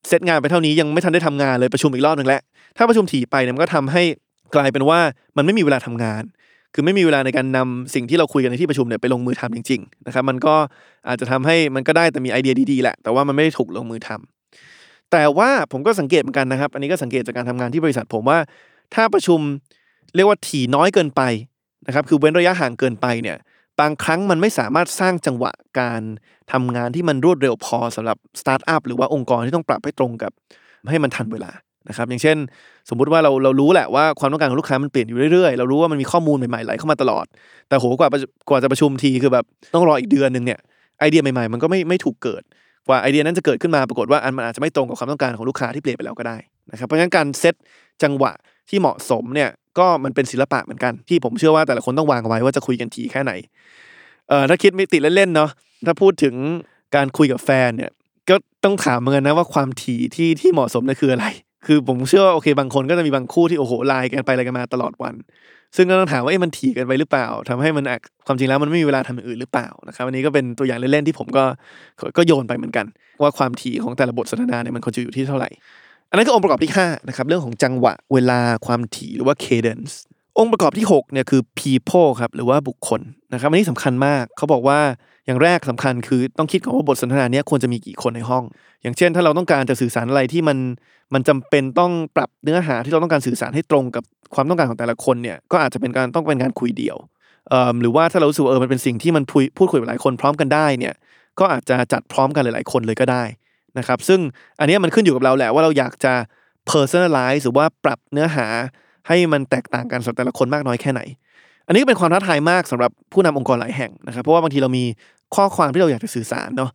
[0.08, 2.42] เสร็จงานไปเท่านี้ยังไม่ทันได้ทำงานเลยประชุมอีกรอบหนึ่งแล้ว
[2.78, 4.04] ถ้าประชุมถี่ไปเนี่ยมันก็ทำให้
[4.56, 5.00] กลายเป็นว่า
[5.38, 6.24] มันไม่มีเวลาทำงาน
[6.74, 10.56] คือไม่มีเวลาในการนำสิ่งที่เราคุยกันในที่ประชุมเนี่ยไปลงมือทำจริงๆนะครับมันก็
[11.08, 18.38] อาจจะทำให้มันก็ได้แต่มีไอเดียดีๆแหละแต่ว่ามันไม่ได้ถูกลงมือทำแต่ว่าผมก็สังเกตเหมือนกันนะครับ อันนี้ก็สังเกตจากการทำงานที่บริษัทผมว่า
[18.94, 19.40] ถ้าประชุม
[20.16, 21.22] เรียกว่าถี่น้อยเกินไป
[21.88, 23.38] นะครับคือเว้นระยะห่างเกินไปเนี่ย
[23.80, 26.02] บางครั้งมันไม่สามารถสร้างจังหวะการ
[26.52, 30.32] ทำงานที่มันรวดเร็วพอสำหรับสตาร์ทอัพหรือว่าองค์กรที่ต้องปรับให้ตรงกับ
[30.90, 31.52] ให้มันทันเวลา
[31.90, 32.38] นะครับอย่างเช่น
[32.90, 37.26] สมมุติว่าเราเรารู้แหละว่าความต้องการของลูกค้ามันเปลี่ยนอยู่เรื่อยๆ เรารู้ว่ามันมีข้อมูลใหม่ๆไหลเข้ามาตลอด
[37.70, 38.10] แต่โหกว่า
[38.50, 40.60] กว่าจะประชุมทีคือแบบต้องรออีกเดือนหนึ่งเนี่ย
[41.00, 42.44] ไอเดียใหม่ๆ มันก็ไม่ไม่ถูกเกิด
[42.88, 46.38] กว่าไอเดียนั้นจะเกิดขึ้นมาปรากฏว่าอันมันอาจจะไม่ตรงกับความต้องการของลูกค้าที่เปลี่ยนไปแล้วก็ได้
[46.72, 47.56] นะครับเพราะฉะนั้นการเซต
[48.04, 48.32] จังหวะ
[48.70, 53.32] ที่เหมาะสมเนี่ย ก็มันเป็นศิลปะเหมือนกันที่ผมเชื่อว่าแต่ละคนต้องวางไว้ว่าจะคุยกันทีแค่ไหน
[54.30, 55.50] เอ่อถ้าคิดม่ติเล่นๆเนาะ
[55.86, 56.36] ถ้าพูดถึง
[56.96, 57.92] การคุยกับแฟนเนี่ย
[58.30, 61.26] ก็ต้องถามเหมือนกันนะว่าความถี่ที่ที่เหมาะสมเนี่ยคืออะไร
[61.68, 65.16] คือผมเชื่อว่าโอเค บางคนก็จะมีบางคู่ที่โอ้โหไลน์กันไปอะไรกันมาตลอดวัน
[65.76, 67.86] ซึ่งก็ต้องถามว่าเอ๊ะมันถี่กันไปหรือเปล่าทำให้มัน
[68.28, 71.44] ความจริงแล้วมันไม่มีเวลาทำอย่างอื่นหรือเปล่านะครับอันนี้ก็เป็นตัวอย่างเล่นๆที่ผมก็
[72.00, 72.86] ก็ก็โยนไปเหมือนกัน
[73.22, 75.50] ว่าความถี่ของแต่ละบทสนทนาเนี่ยมันควรจะอยู่ที่เท่าไหร่
[76.14, 79.94] อันนั้นคือองค์ประกอบที่5นะครับเรื่องของจังหวะเวลาความถี่หรือว่า cadence
[80.38, 83.02] องค์ประกอบที่6เนี่ยคือ people ครับหรือว่าบุคคล
[83.34, 84.80] นะครับอันนี้สำคัญมากเขาบอกว่า
[85.26, 88.44] อย่างแรกสำคัญคือต้องคิดก่อนว่าบทสนทนาเนี้ยควรจะมีกี่คนในห้อง
[88.82, 90.58] อย่างเช่น ถ้าเราต้องการจะสื่อสารอะไรที่มัน
[91.14, 94.04] มันจำเป็นต้องปรับเนื้อหาที่เราต้องการสื่อสารให้ตรงกับ
[94.36, 96.98] ความต้องการของแต่ละคนเนี่ยก็อาจจะเป็นการต้องเป็นการคุยเดี่ยว
[97.82, 100.94] หรือว่าถ้าเรารู้สึกว่าเออมันเป็นสิ่งที่มันพูดพูดคุยกับหลายคนพร้อมกันได้เนี่ย
[101.40, 103.24] ก็อาจจะจัดพร้อมกันหลาย ๆ คนเลยก็ได้
[103.78, 104.20] นะครับซึ่ง
[104.60, 106.14] อันนี้มันขึ้นอยู่กับเราแหละว่าเราอยากจะ
[106.72, 108.46] personalize หรือว่าปรับเนื้อหา
[109.08, 111.02] ให้มันแตกต่างกันสำหรับแต่ละคนมากน้อยแค่ไหน
[111.68, 114.84] อันนี้ก็เป็นความท้าทายมากสำหรับผู้นำองค์กรหลายแห่งนะครับ เพราะว่าบางทีเรามี
[115.36, 116.72] ข้อความที่เราอยากจะสื่อสารเนาะ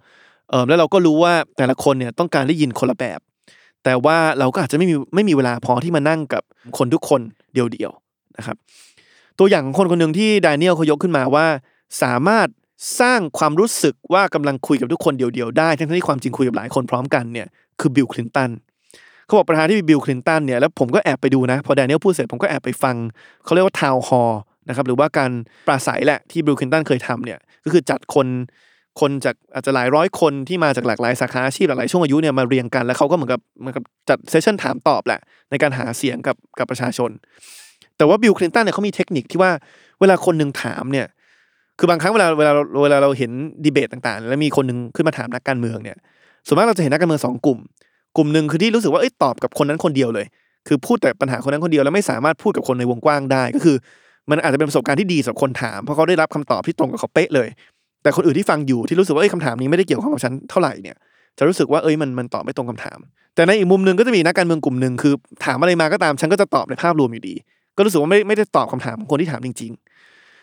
[0.51, 3.21] เออแล้วเราก็รู้ว่าแต่ละคนเนี่ยต้องการได้ยินคนละแบบ
[3.85, 6.43] แต่ว่าเราก็อาจจะไม่มีไม่มีเวลาพอที่มานั่งกับ
[6.79, 7.21] คนทุกคน
[7.55, 8.57] เดียวๆนะครับ
[9.39, 11.47] ตัวอย่างของคนคนหนึ่งที่ดาเนียลเขายกขึ้นมาว่า
[12.03, 12.49] สามารถ
[13.01, 17.47] สร้างความรู้สึกว่ากำลังคุยกับทุกคนเดียวๆได้ทั้งที่ความจริงคุยกับหลายคนพร้อมกันเนี่ย
[17.81, 18.51] คือบิลคลินตัน
[19.27, 22.97] เขาบอกประธานาธิบดีบิลคลินตันเนี่ยแล้วผมก็แอบไปดูนะพอแดเนียลพูดเสร็จผมก็แอบไปฟัง
[23.45, 24.33] เขาเรียกว่า town hall
[24.69, 25.31] นะครับหรือว่าการ
[25.67, 28.27] ปราศัยแหละที่บิลคลินตันเคยทำเนี่ยก็คือจัดคน
[29.01, 37.11] คนจากอาจจะหลายร้อยคนที่มาจากหลากหลายสาขาอาชีพหลากหลายช่วงอายุเนี่ยมาเรียงกันแล้วเขาก็เหมือนกับเหมือนกับจัดเซสชั่นถามตอบแหละ ในการหาเสียงกับกับประชาชน
[37.97, 39.51] แต่ว่าบิลคลินตันเนี่ยเขามีเทคนิคที่ว่า
[40.01, 41.07] เวลาคนหนึ่งถามเนี่ย
[41.79, 43.31] คือบางครั้งเวลาเวลาเวลาเราเห็น
[43.65, 45.97] ดีเบตต่างๆ แล้วมีคนหนึ่งขึ้นมาถามนักการเมืองเนี่ย
[46.47, 47.59] ส่วนมากเราจะเห็นนักการเมืองสองกลุ่ม
[48.17, 50.27] กลุ่มหนึ่งคือที่รู้สึกว่าเอ้ยตอบกับคนนั้นคนเดียวเลย
[50.69, 53.77] คือพูดแต่ปัญหาคนนั้นคนเดียวแล้วไม่สามารถพูดกับคนในวงกว้างได้ก็คือ
[54.31, 57.49] มันอาจจะเป็นประสบการณ์ที่ดีสำหรับคนถามเพราะเขาได้รับคำตอบที่ตรงกับเขาเป๊ะเลย
[58.03, 60.97] แต่คนอื่นที่ฟังอยู่ที่รู้สึกว่าเอ้ยคำถามนี้ไม่ได้เกี่ยวข้องกับฉันเท่าไหร่เนี่ย
[61.39, 62.99] จะรู้สึกว่าเอ้ยมันมันตอบไม่ตรงคำถาม
[63.35, 65.15] แต่ในอีกมุมหนึ่งก็จะมีนักการเมืองกลุ่มหนึ่งคือ
[65.45, 67.35] ถามอะไรมาก็ตามฉันก็จะตอบในภาพรวมอยู่ดี
[67.77, 69.88] ก็รู้สึกว่าไม่ไม่ได้ตอบคำถามของคนที่ถามจริงๆ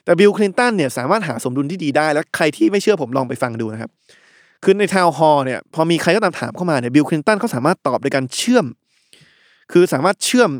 [0.06, 3.92] แต่บิลคลินตันเนี่ยสามารถหาสมดุลที่ดีได้ แล้วใครที่ไม่เชื่อผมลองไปฟังดูนะครับ
[4.64, 8.66] คือในทาวน์ฮอลล์เนี่ยพอมีใครก็ตามถามเข้ามาเนี่ยบิลคลินตันเขาสามารถตอบโดยการเชื่อม
[9.72, 10.52] คือสามารถเชื่อม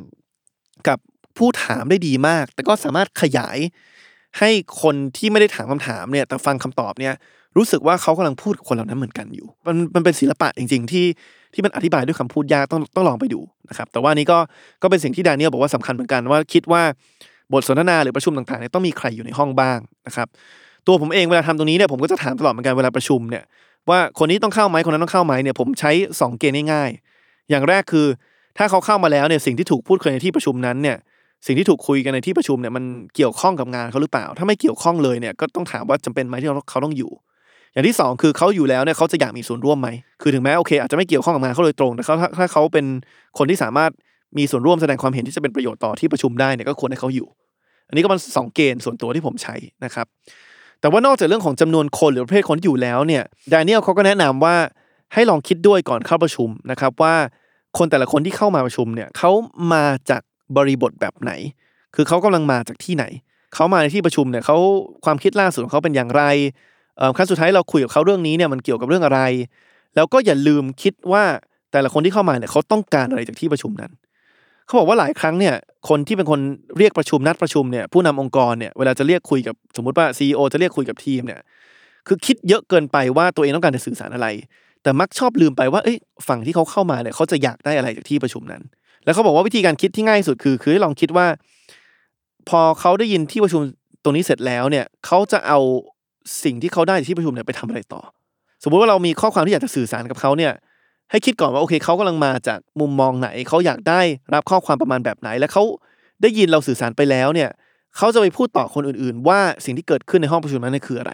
[0.88, 0.98] กับ
[1.38, 3.58] ผู้ถามได้ดีมาก แต่ก็สามารถขยาย
[4.40, 4.50] ให้
[4.82, 7.14] คนที่ไม่ได้ถามคำถามเนี่ยแต่ฟังคำตอบเนี่ย
[7.58, 11.06] รู้สึกว่าเขากำลังพูดกับคนเหล่านั้นเหมือนกันอยู่ มันมันเป็นศิลปะจริง ๆ ที่
[11.54, 14.38] ที่มันอธิบายด้วยคำพูดยากต้องต้องลองไปดูนะครับแต่ว่านี้ก็
[14.82, 16.84] ก็เป็นสิ่งที่ดเนียลบอกว่าสำคัญเหมือนกันว่าคิดว่า
[17.54, 20.28] บทสนทนาหรือประชุมต่างๆเนี่ยต้องมีใครอยู่ในห้องบ้างนะครับ
[20.88, 23.44] ตัวผมเองเวลาทำตรงนี้เนี่ยผมก็จะถามตลอดเหมือนกันเวลาประชุมเนี่ย
[23.90, 28.08] ว่าคนนี้ต้องเข้าไหมคนนั้นต้องเข้าไหมเนี่ยผมใช้ 2 เกณฑ์ง่ายๆ อย่างแรกคือ
[28.58, 30.98] ถ้าเขาเข้ามาแล้วเนี่ยสิ่งที่ถูกพูดคุยในที่ประชุมนั้นเนี่ย
[31.46, 32.84] สิ่งที่ถูกคุยกันในที่ประชุมเนี่ยมัน
[33.16, 37.12] เกี่ยวข้องกับงานเขาหรือเปล่า ถ้าไม่เกี่ยวข้องเลยเนี่ยก็ต้องถามว่าจำเป็นไหมที่เขาต้องอยู่
[37.74, 39.90] อย่างที่สองคือเขาอยู่แล้วเนี่ยเขาจะอยากมีส่วนร่วมไหม
[40.22, 42.86] คือถึงแม้โอเคอาจจะไม่เกี่ยวข้องกับงานเขาโดยตรงแต่เขาถ้าถ้าเขาเป็น
[43.38, 43.92] คนที่สามารถ
[44.38, 47.28] มีส่วนร่วมแสดงความเห็นที่จะเป็นประโยชน์ต่อที่ประชุมได้เนี่ยก็ควรให้เขาอยู่
[47.88, 50.06] อันนี้ก็เป็นสองเกณฑ์ส่วนตัวที่ผมใช้นะครับ
[50.82, 54.56] แต่ว่านอกจากเรื่องของจำนวนคนหรือประเภทคนที่อยู่แล้วเนี่ยดานิเอลเขาก็แนะนำว่า
[55.14, 57.16] ให้ลองคิดด้วยก่อนเข้าประชุมนะครับว่า
[57.78, 59.32] คนแต่ละคนที่เข้ามาประชุมเนี่ยเขา
[59.74, 60.22] มาจาก
[60.58, 61.32] บริบทแบบไหน
[61.96, 63.06] คือเขากำลังมาจากที่ไหน
[63.56, 64.58] เขามาในที่ประชุมเนี่ยเขา
[65.06, 66.24] ความคิดล่าสุดของเขาเป็นอย่างไร
[66.98, 69.20] เอ่อขั้นสุดท้ายเราคุยกับเขาเรื่องนี้เนี่ยมันเกี่ยวกับเรื่องอะไร
[69.96, 71.24] แล้วก็อย่าลืมคิดว่า
[71.72, 73.92] แต่ละคนที่เข้ามาเนี่ยเขาต้องการอะไรจากที่ประชุมนั้น
[74.66, 75.56] เขาบอกว่าหลายครั้งเนี่ย
[75.90, 76.40] คนที่เป็นคน
[76.78, 81.42] เรียกประชุมนัดประชุมเนี่ยผู้นำองค์กรเนี่ยเวลาจะเรียกคุยกับสมมุติว่าซีอจะเรียกคุยกับทีมเนี่ย
[82.08, 84.28] คือคิดเยอะเกินไปว่าตัวเองต้องการจะสื่อสารอะไร
[84.84, 85.98] แต่มักชอบลืมไปว่าเอ้ย
[86.28, 88.62] ฝั่งที่เขาเข้ามาเนี่ยเขาจะอยากได้อะไรจากที่ประชุมนั้น
[89.06, 91.28] แล้วเขาบอกว่าวิธีการคิดที่ง่ายสุดคือ คือให้ลองคิดว่า
[92.50, 93.62] พอเขาได้ยินที่ประชุม
[94.04, 95.60] ตรงนี้เสร็จแล้วเนี่ยเขาจะเอา
[96.44, 98.02] สิ่งที่เขาได้จากที่ประชุมเนี่ยไปทำอะไรต่อ
[98.64, 100.52] สมมุติว่าเรามีข้อความที่อยากจะสื่อสารกับเขาเนี่ย
[101.12, 104.02] ให้คิดก่อนว่าโอเคเขากำลังมาจากมุมมองไหนเขาอยากได้
[104.34, 105.64] รับข้อความประมาณแบบไหน และเขา
[106.22, 107.50] ได้ยินเราสื่อสารไปแล้วเนี่ย
[107.98, 111.14] เขาจะไปพูดต่อคนอื่น ๆ ว่าสิ่งที่เกิดขึ้นในห้องประชุมนั้นคืออะไร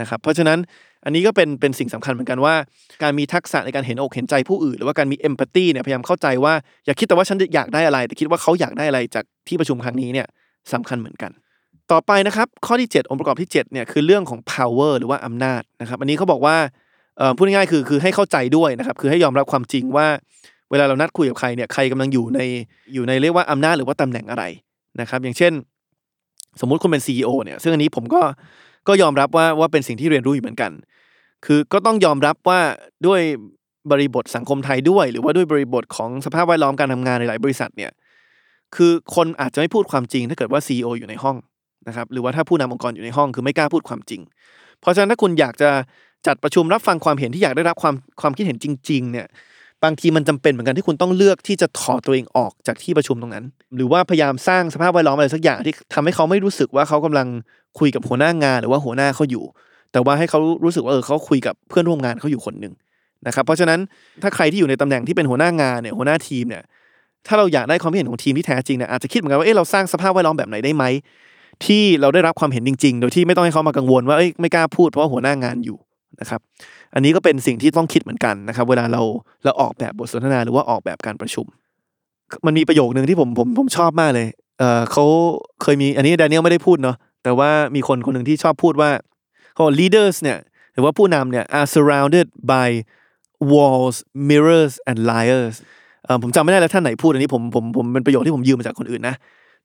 [0.00, 0.58] นะครับเพราะฉะนั้น
[1.04, 2.54] อันนี้ก็เป็นเป็นสิ่งสำคัญเหมือนกันว่า
[3.02, 6.54] การมีทักษะในการเห็นอกเห็นใจผู้อื่น หรือว่าการมีเอมพัตตีเนี่ยพยายามเข้าใจว่า
[6.86, 10.26] อย่าคิดแต่ว่าฉันอยากได้อะไร แต่คิดว่าเขาอยากได้อะไรจากที่ประชุมครั้งนี้เนี่ย
[10.72, 11.30] สำคัญเหมือนกัน
[11.92, 16.56] ต่อไปนะครับข้อที่ 7 องค์ประกอบที่7เนี่ยคือเรื่องของ power หรือว่าอำนาจนะครับอันนี้เขาบอกว่า
[17.36, 20.06] พูดง่ายๆคือคือให้เข้าใจด้วยนะครับคือให้ยอมรับความจริงว่า
[20.70, 22.40] เวลาเรานัดคุยกับใครเนี่ยใครกำลังอยู่ใน
[22.94, 24.44] อยู่ในเรียกว่าอำนาจหรือว่าตำแหน่งอะไร
[25.00, 25.52] นะครับ อย่างเช่น
[26.60, 28.22] สมมุติคุณเป็น CEO เนี่ย ซึ่งอันนี้ผมก็
[28.88, 30.72] ก็ยอมรับว่าว่าเป็นสิ่งที่เรียนรู้อยู่เหมือนกัน
[31.46, 32.60] คือก็ต้องยอมรับว่า
[33.06, 33.20] ด้วย
[33.90, 37.90] บริบทสังคมไทยด้วย หรือว่าด้วยบริบทของสภาพแวดล้อมการทำงานในหลายบริษัทเนี่ย
[38.76, 41.36] คือคนอาจจะไม่พูดความจริง ถ้าเกิดว่า CEO อยู่ในห้อง
[41.88, 44.20] นะครับหรือว่าถ้าผู้นำองค์กรอยู่ในห้องคือไม่กล้าพูดความจริง
[44.80, 45.70] เพราะฉะนั้นถ้าคุณอยากจะ
[46.26, 49.26] จัดประชุมรับฟังความเห็นที่อยากได้รับความความคิดเห็นจริง ๆ เนี่ย
[49.84, 53.44] บางทีมันจำเป็นเหมือนกันที่คุณต้องเลือกที่จะถอดตัวเองออกจากที่ประชุมตรงนั้น
[53.76, 57.26] หรือว่าพยายามสร้างสภาพแวดล้อมอะไรสักอย่างที่ทำให้เขาไม่รู้สึกว่าเขากำลัง
[57.78, 59.44] คุยกับหัวหน้างานหรือว่าหัวหน้าเขาอยู่
[59.92, 62.72] แต่ว่าให้เขารู้สึกว่าเออเขาคุยกับเพื่อนร่วมงานเขาอยู่คนหนึ่ง
[63.26, 63.80] นะครับเพราะฉะนั้น
[64.22, 66.62] ถ้าใครที่อยู่ในตำแหน่งที่เป็นหัวหน้างานเนี่ยหัวหน้าทีมเนี่ย
[67.26, 70.84] ถ้าเราอยากได้ความคิดเห็นของทีมที่แท้จริงเนี่ยอาจจะคิดเหมือนกันว่าเออเราสร้างสภาพแวดล้อมแบบไหนได้ไหม
[71.64, 75.76] ที่เราได้รับความเห็นจริง ๆ โดยที่ไม่ต้องให้เขามากังวลว่าเอ้ยไม่กล้าพูดเพราะหัวหน้างานอยู่
[76.20, 76.40] นะครับ
[76.94, 79.02] อันนี้ก็เป็นสิ่งที่ต้องคิดเหมือนกันนะครับ เวลาเรา
[79.44, 81.46] เราออกแบบบทสนทนาหรือว่าออกแบบการประชุม
[82.46, 85.04] มันมีประโยคนึงที่ผมผมผมชอบมากเลยเออเขา
[85.62, 88.90] เคยมีอันนี้แดเนียลไม่ได้พูดเนาะแต่ว่ามีคนคนหนึ่งที่ชอบพูดว่า
[89.52, 90.38] เขาบอก leaders เนี่ย
[90.74, 92.68] หรือว่าผู้นำเนี่ย are surrounded by
[93.52, 93.96] walls
[94.28, 95.56] mirrors and liars
[96.22, 99.14] ผมจำไม่ได้แล้วท่านไหนพูดอันนี้ผมผมผมเป็นประโยคที่ผมยืมมาจากคนอื่นนะ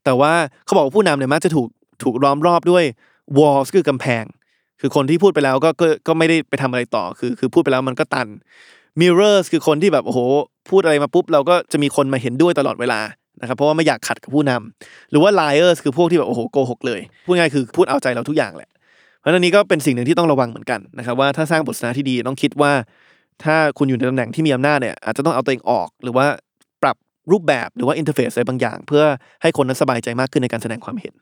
[0.04, 0.32] แต่ว่า
[0.64, 1.68] เขาบอกว่าผู้นำเนี่ยมักจะถูก
[2.02, 2.84] ถูกล้อมรอบด้วย
[3.38, 4.24] walls คือกำแพง
[4.80, 8.28] คือคนที่พูดไปแล้วก็ก็ก็ไม่ได้ไปทำอะไรต่อคือ คือพูดไปแล้วมันก็ตัน
[9.00, 10.20] mirrors คือคนที่แบบโอ้โห
[10.70, 13.00] พูดอะไรมาปุ๊บเราก็จะมีคนมาเห็นด้วยตลอดเวลา
[13.40, 18.70] นะครับเพราะว่าไม่อยากขัดกับผู้นำหรือว่า liars คือพวกที่แบบโอ้โหโกหกเลยพูดง่ายคือพูดเอาใจเราทุกอย่างแหละ
[19.20, 22.72] เพราะฉะนั้นนี้ก็เป็นสิ่งหนึ่งที่ต้องระวังเหมือนกันนะครับว่าถ้าสร้างบทสนทนาที่ดีต้องคิดว่า
[23.44, 26.26] ถ้าคุณอยู่ในตำแหน่งที่มีอำนาจเนี่ยอาจจะต้องเอาตัวเองออก หรือว่า
[26.82, 26.96] ปรับ
[27.32, 29.04] รูปแบบหรือว่าอินเทอร์เฟซอะไรบางอย่าง เพื่อ
[29.42, 31.14] ให้คนนั้นสบายใจมากขึ้นในการแสดงความเห็น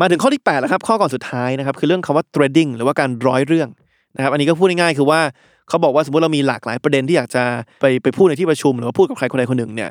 [0.00, 3.68] มาถึงข้อที่8แล้วครับข้อก่อนสุดท้ายนะครับคือเรื่องคำว่า threading หรือว่าการร้อยเรื่อง
[4.16, 5.20] นะครับอันนี้ก็พูดง่ายๆคือว่า
[5.68, 7.42] เขาบอกว่าสมมติเรามีหลากหลายประเด็นที่อยากจะ
[7.80, 9.90] ไปไปพูดในที่ประชุม หรือว่าพูดกับใครคนใดคนหนึ่งเนี่ย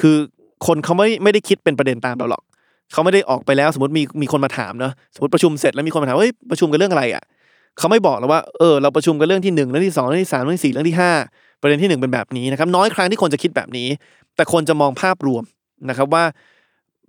[0.00, 0.16] คือ
[0.66, 2.42] คนเขาไม่ไม่ได้คิดเป็นประเด็นตามเราหรอก
[2.92, 7.22] เขาไม่ได้ออกไปแล้วสมมติมีมีคนมาถามเนาะสมมติประชุมเสร็จแล้วมีคนมาถามเฮ้ยประชุมกันเรื่องอะไรอะ
[7.78, 11.12] เขาไม่บอกแล้วว่าเออเราประชุมกันเรื่องที่หนึ่งเรื่องที่สองเรื่องที่สามเรื่องที่สี่เรื่องที่ห้า
[11.60, 13.88] ประเด็นที่หนึ่งเป็นแบบนี้นะครับน้อยครั้งที่คนจะคิดแบบนี้
[14.36, 15.42] แต่คนจะมองภาพรวม
[15.88, 16.24] นะครับว่า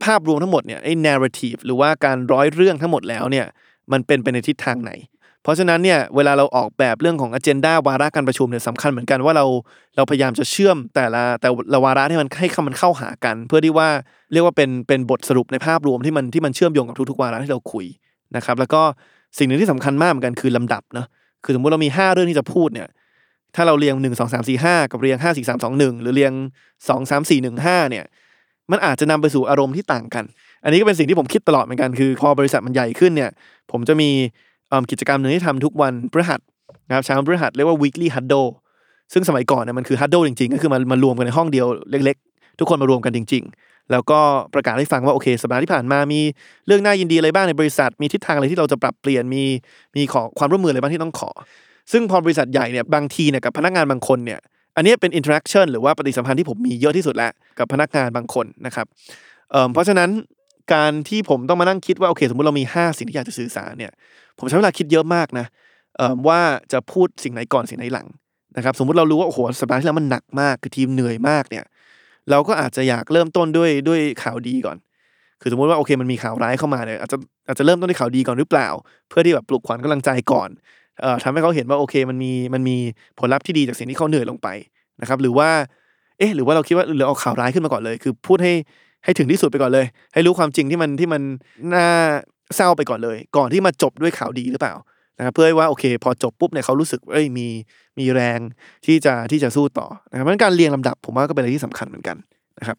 [0.04, 3.46] ภาพรวมทั้งหมดเนี่ยไอ้ narrative หรือว่าการร้อยเรื่องทั้งหมดแล้วเนี่ย
[3.92, 4.92] มันเป็นไปในทิศทางไหน
[5.44, 9.46] เพราะฉะนั้นเนี่ยเวลาเราออกแบบเรื่องของ agenda วาระการประชุมเนี่ยสำคัญเหมือนกันว่าเรา
[9.96, 13.88] เราพยายามจะเชื่อมแต่ละแต่ละวาระที่มันให้คำมันเข้าหากัน เพื่อที่ว่า
[14.32, 17.86] เรียกว่าเป็นเป็นบทสรุปในภาพรวมที่มันที่มันเชื่อมโยงกับทุกๆวาระที่เราคุย
[18.36, 18.82] นะครับแล้วก็
[19.38, 21.08] สิ่งหนึ่งที่สำคัญมากเหมือนกันคือลำดับเนาะ
[21.44, 22.88] คือสมมติเรามี 5 เรื่องที่จะพูดเนี่ย
[23.56, 26.34] ถ้าเราเรียง 1 2 3 4 5 กับเรียง 5 4 3 2 1 หรือเรียง
[26.88, 28.06] 2 3 4 1 5เนี่ย
[28.71, 30.25] มันอาจจะนำไปสู่อารมณ์ที่ต่างกัน
[30.63, 33.32] อันนี้ก็เป็นสิ่งที่ผมคิดตลอดเหมือนกันคือ พอบริษัทมันใหญ่ขึ้นเนี่ย
[33.71, 34.10] ผมจะมี
[34.91, 36.39] กิจกรรมหนึ่งที่ทำทุกวันพฤหัส
[36.88, 38.49] นะครับเช้าพฤหัสเรียกว่า weekly huddle
[39.13, 44.19] ซึ่งสมัยก่อนเนี่ยมันคือ huddle จริงๆ ก็คือมันมารวมกันในห้องเดียวเล็ก ๆ ทุกคนมารวมกันจริง ๆ แล้วก็
[44.54, 46.21] ประกาศให้ฟังว่าโอเคสัปดาห์ที่ผ่านมามี
[46.67, 49.43] เรื่องน่ายินดีอะไรบ้างในบริษัทมีทิศทางอะไรที่เราจะปรับเปลี่ยนมี
[49.95, 51.30] มีขอความร่วมมืออะไรบ้างที่ต้องขอ
[51.91, 54.39] ซึ่งพอบริษัทใหญ่เนี่ยบางทีเนี่ยกับพนักงานบางคนเนี่ย
[54.76, 60.10] อันนี้เป็น interaction หรือว่าปฏิสัมพันธ์ที่ผมมีเยอะที่สุดแล้วกับพนักงานบางคนนะครับเพราะฉะนั้น
[60.74, 63.92] การที่ผมต้องมานั่งคิดว่าโอเค สมมติเรามี 5 สิ่งที่อยากจะสื่อสารเนี่ย
[64.38, 65.46] ผมใช้เวลาคิดเยอะมากนะ
[66.28, 68.08] ว่าจะพูดสิ่งไหนก่อนสิ่งไหนหลัง
[68.58, 71.66] นะครับสมมุติเรารู้ว่าโอ้โหสัปดาห์ที่แล้วมันหนักมากคือทีมเหนื่อยมากเนี่ย
[72.30, 74.78] เราก็อาจจะอยากเริ่มต้นด้วยด้วยข่าวดีก่อน
[75.42, 78.68] คือสมมติว่าโอเคมันมีข่าวร้ายเข้ามาเนี่ยอาจจะอาจจะเริ่มต้นด้วยข่าวดีก่อนหรือเปล่า
[79.10, 80.50] เพื่อที่แบบปลุกขวัญกำลังใจก่อน
[81.02, 82.78] เอ่อทำให้เขาเห็นว่าโอเคมันมีมันมี
[83.20, 84.48] ผลลัพธ์ที่ดีจากสิ่งที่เขาเหนื่อยลงไป
[85.02, 85.50] นะครับ หรือว่า
[86.18, 88.54] เอ๊ะ หรือว่าเราคิดว่าหรือเอาข่าวร้ายขึ้นมาก่อนเลย คือพูดให้
[89.04, 91.22] ให้ถึงที่สุดไปก่อนเลย ให้รู้ความจริงที่มันที่มัน
[91.74, 91.88] น่า
[92.56, 94.74] เศร้าไปก่อนเลย ก่อนที่มาจบด้วยข่าวดีหรือเปล่า
[95.18, 97.48] นะครับเพื่อให้ว่าโอเค พอจบปุ๊บเนี่ยเขารู้สึกเอ้ยมี
[98.00, 98.40] มีแรง
[98.86, 102.18] ที่จะที่จะสู้ต่อนะครับเพราะฉะนั้นการเรียงลำดับผมว่าก็เป็นอะไรที่สำคัญเหมือนกัน
[102.60, 102.78] นะครับ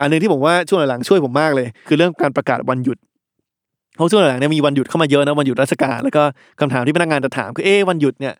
[0.00, 2.98] อันหนึงที่ผมว่าช่วงหลังๆช่วยผมมากเลย คือเรื่องการประกาศวันหยุด
[3.96, 6.22] เพราะช่วงหลังเนี่ยมีวันหยุดเข้ามาเยอะนะวันหยุดราชการแล้วก็
[6.60, 8.34] คำถามที่พนักงานจะถามคือเอ๊วันหยุดเนี่ย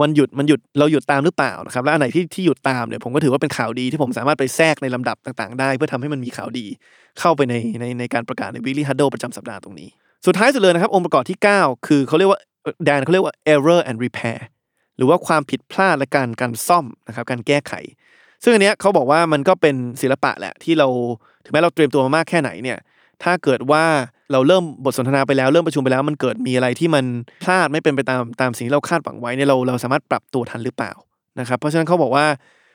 [0.00, 6.66] วันหยุดมันหยุดเราหยุดตามหรือเปล่านะครับแล้วอันไหนที่ที่หยุดตามเนี่ยผมก็ถือว่าเป็นข่าวดีที่ผมสามารถไปแทรกในลำดับต่างๆ ได้ เพื่อทำให้มันมีข่าวดี
[7.20, 9.88] เข้าไปในในในการประกาศใน weekly huddle ประจำสัปดาห์ตรงนี้
[10.26, 12.40] สุดท้ายสุดเลยนะครับ องค์ประกอบที่ 9 คือเขาเรียกว่า
[12.84, 14.38] แดนเขาเรียกว่า error and repair
[14.96, 17.72] หรือว่าความผิดพลาดและการการซ่อมนะครับการแก้ไข
[18.42, 20.88] ซึ่งอันเนี้ยเขาบอกว่ามันก็เป็นศิลปะแหละที่เรา
[21.44, 22.78] ถึงแม้เราเตรียมตัวมามากแค่ไหนเนี่ย
[23.22, 23.84] ถ้าเกิดว่า
[24.32, 27.04] เราเริ่มบทสนทนาไปแล้วเริ่มประชุมไปแล้ว มันเกิดมีอะไรที่มัน
[27.44, 30.92] พลาดไม่เป็นไปตามตามสิ่งที่เราคาดหวังไว้เนี่ยเราเราสามารถปรับตัวทันหรือเปล่า
[31.40, 32.26] นะครับเพราะฉะนั้นเขาบอกว่า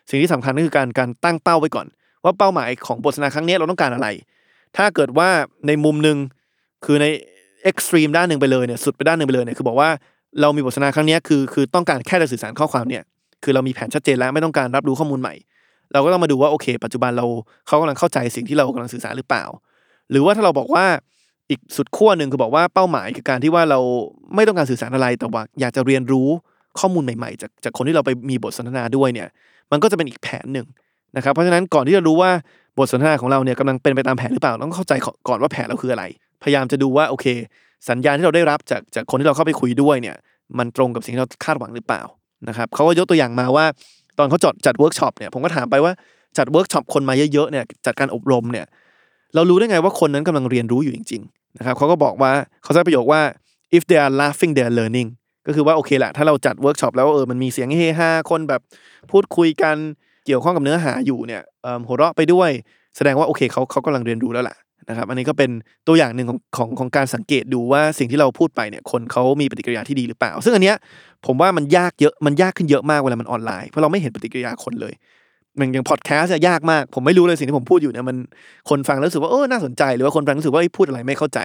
[0.09, 1.87] สิ่งที่สำคัญก็คือการการตั้งเป้าไว้ก่อน
[2.23, 4.07] ว่าเป้าหมายของบทสนทนาครั้งนี้เราต้องการอะไร
[4.77, 5.29] ถ้าเกิดว่า
[5.67, 6.17] ในมุมหนึ่ง
[6.85, 7.05] คือใน
[7.63, 9.89] extreme ด้านหนึ่งไปเลยเนี่ยสุดไปด้านหนึ่งไปเลยเนี่ยคือบอกว่า
[10.41, 13.03] เรามีบทสนทนาครั้งนี้คือคือต้องการแค่จะสื่อสารข้อความเนี่ย
[13.43, 15.33] คือเรามีแผนชัดเจนแล้วไม่ต้องการรับรู้ข้อมูลใหม่
[15.93, 17.25] เราก็ต้องมาดูว่าโอเค ปัจจุบันเรา
[17.67, 19.43] เขากำลังเข้าใจสิ่งที่เรากำลังสื่อสารหรือเปล่า
[20.11, 20.85] หรือว่าถ้าเราบอกว่า
[21.53, 23.79] อีกสุดขั้วหนึ่งคือบอกว่าเป้าหมายคือการที่ว่าเรา
[24.35, 26.27] ไม่ต้องการสื่อสารอะไรแต่ว่า อยากจะเรียนรู้
[26.79, 29.27] ข้อมูลใหม่ๆ จากจากคนที่เราไปมีบทสนทนาด้วยเนี่ย
[29.71, 30.67] มันก็จะเป็นอีกแผนหนึ่ง
[31.17, 32.31] นะครับเพราะฉะนั้นก่อนที่จะรู้ว่า
[32.77, 34.93] บทสนทนาของเราเนี่ยกำลังเป็นไปตามแผนหรือเปล่าต้องเข้าใจ
[35.27, 36.03] ก่อนว่าแผนเราคืออะไร
[36.43, 37.25] พยายามจะดูว่าโอเค
[37.89, 40.15] สัญญาณที่เราได้รับจากจากคนที่เราเข้าไปคุยด้วยเนี่ย
[40.57, 42.01] มันตรงกับสิ่งที่เราคาดหวังหรือเปล่า
[42.47, 43.65] นะครับเขาก็ยกตัวอย่างมาว่า
[44.17, 45.93] ตอนเขาจัดจัดเวิร์กช็อปเนี่ยผมก็ถามไปว่า
[46.37, 48.65] จัดเวิร์กช็อปคนมาเยอะๆเนี่ยจัดการอบรมเนี่ย
[49.35, 51.21] เรารู้ได้ไงว่าคนนั้นกำลังเรียนรู้อยู่จริง
[51.57, 52.31] นะครับเขาก็บอกว่า
[52.63, 53.21] เขาใช้ประโยคว่า
[53.77, 55.09] if they are laughing they are learning
[55.47, 58.61] ก็คือว่าโอเคแหละถ้าเราจัดเวิร์กช็อปแล้วเออมันมีเสียงเฮฮาคนแบบ
[59.11, 59.75] พูดคุยกัน
[60.25, 61.41] เกี่ยวข้องกับเนื้อหาอยู่เนี่ย
[61.87, 62.49] หัวเราะไปด้วย
[62.97, 64.55] แสดงว่าโอเคเขาเขากำลังเรียนรู้แล้วล่ะ
[64.89, 65.51] นะครับอันนี้ก็เป็น
[65.87, 70.75] ตัวอย่างหนึ่งของของของการสังเกตดูว่าสิ่งที่เราพูดไปเนี่ยคนเขามีปฏิกิริยาที่ดีหรือเปล่า ซึ่งอันเนี้ย
[71.25, 74.93] ผมว่ามันยากเยอะมันยากขึ้นเยอะมากเวลามันออนไลน์เพราะเราไม่เห็นปฏิกิริยาคนเลย
[75.59, 78.17] มันอย่างพอดแคสต์ยากมาก ผมไม่รู้เลยสิ่งที่ผมพูดอยู่เนี่ยมัน
[78.69, 81.39] คนฟังแล้วรู้สึกว่าเออน่าสนใจหรือว่าคนฟังรู้สึกว่าพูดอะไรไม่เข้าใจ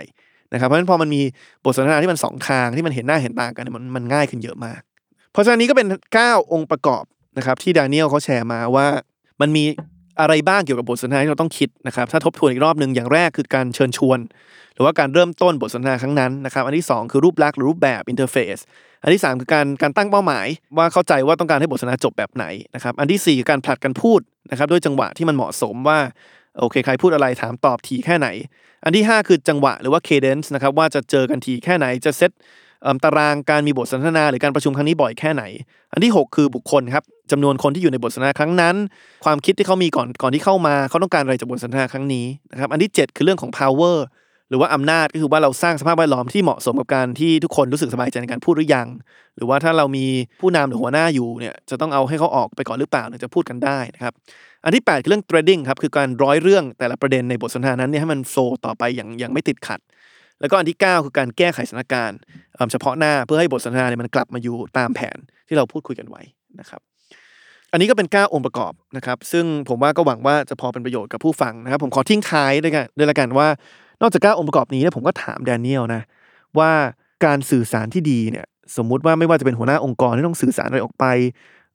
[0.53, 1.23] นะครับเพราะฉะนั้นพอมันมี
[1.65, 4.81] บทสนทนาที่มันสองทางที่มันเห็นหน้าเห็นตากันเนี่ยมันมันง่ายขึ้นเยอะมาก
[5.33, 5.87] เพราะฉะนั้นนี้ก็เป็น
[6.21, 7.05] 9 องค์ประกอบ
[7.39, 8.87] นะครับที่ดานิเอลเขาแชร์มาว่า
[9.41, 9.65] มันมี
[10.21, 14.19] อะไรบ้างเกี่ยวกับบทสนทนาที่เราต้องคิดนะครับถ้าทบทวนอีกรอบหนึ่งอย่างแรกคือการเชิญชวน
[14.75, 18.57] หรือว่าการเริ่มต้นบทสนทนาครั้งนั้นนะครับอันที่ 2 คือรูปลักษณ์หรือรูปแบบอินเทอร์เฟซ
[19.03, 20.47] อันที่ 3 คือการการตั้งเป้าหมาย
[20.79, 25.99] ว่าเข้าใจว่าต้องการให้บทสนทนาจบแบบไหนนะครับอันทีสี่4คือการผลัดกันพูดนะครับด้วยจังหวะที่มันเหมาะสมว่า
[26.61, 28.29] โอเคใครพูดอะไรถามตอบทีแค่ไหน
[28.85, 32.31] อันที่ 5 คือจังหวะหรือว่า cadence นะครับว่าจะเจอกันทีแค่ไหนจะเซต
[32.83, 35.45] เอิ่มตารางการมีบทสนทนา หรือการประชุมครั้งนี้บ่อยแค่ไหน
[35.93, 38.77] อันที่ 6 คือบุคคลครับ จำนวนคนที่อยู่ในบทสนทนาครั้งนั้น
[39.25, 43.99] ความคิดที่เขามีก่อนก่อนที่เข้ามาเขาต้องการอะไรจากบทสนทนาครั้งนี้นะครับอันที่ 7 คือเรื่องของ power
[44.51, 48.89] หรือว่าอำนาจก็คือว่าเราสร้างสภาพแวดล้อมที่เหมาะสมกับการที่ทุกคนรู้สึกสบายใจในการพูดหรือยัง
[49.37, 50.07] หรือว่าถ้าเรามี
[50.41, 54.15] ผู้นำหรือหัวหน้าอยู่เนี่ยจะต้องเอาให้เขาออกไปก่อนหรือเปล่าถึงจะพูดกันได้นะครับ
[54.65, 59.81] อันที่ 8 คือเรื่อง threading ครับคือการร้อยเรื่องแต่ละประเด็นในบทสนทนานั้นเนี่ยให้มันโฟล์ต่อไปอย่างอย่างไม่ติดขัด
[60.41, 62.19] แล้วก็อันที่ 9 คือการแก้ไขสถานการณ์
[62.55, 65.17] เอิ่มเฉพาะหน้าเพื่อให้บทสนทนาเนี่ยมันกลับมาอยู่ตามแผน
[65.49, 66.23] ที่เราพูดคุยกันไว้
[66.61, 66.81] นะครับ
[67.73, 73.49] อันนี้ก็เป็น 9 องค์ประกอบนะครับซึ่งผมว่าก็หวังว่าจะพอเป็นประโยชน์กับผู้ฟังนะครับ ผมขอทิ้งท้ายด้วยกันด้วยละกันว่า
[74.03, 76.03] นอกจาก 9 องค์ประกอบนี้เนี่ยผมก็ถามแดเนียลนะ
[76.59, 76.71] ว่า
[77.25, 78.47] การสื่อสารที่ดีเนี่ย
[78.77, 81.05] สมมุติว่าไม่ว่าจะเป็นหัวหน้าองค์กรที่ต้องสื่อสารอะไรออกไป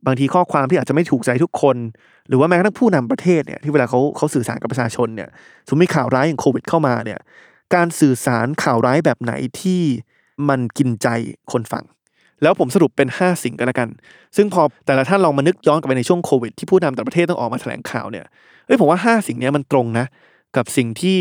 [0.06, 1.78] บางทีข้อความที่อาจจะไม่ถูกใจทุกคน
[2.28, 5.30] หรือว่าแม้กระทั่งผู้นำประเทศเนี่ยที่เวลาเขาเขาสื่อสารกับประชาชนเนี่ย
[5.68, 7.20] สมมติข่าวร้ายอย่างโควิดเข้ามาเนี่ย
[7.76, 9.82] การสื่อสารข่าวร้ายแบบไหนที่
[10.50, 11.08] มันกินใจ
[11.52, 11.84] คนฟัง
[12.44, 13.90] แล้วผมสรุปเป็น 5 สิ่งกันละกัน
[14.36, 18.26] ซึ่งพอแต่ละท่านลองมานึกย้อนกลับไปในช่วงโควิดที่ผู้นำต่างประเทศต้องออกมาแถลงข่าวเนี่ย
[18.66, 20.06] เอ้ยผมว่า 5 สิ่งนี้มันตรงนะ
[20.58, 21.18] กับสิ่งที่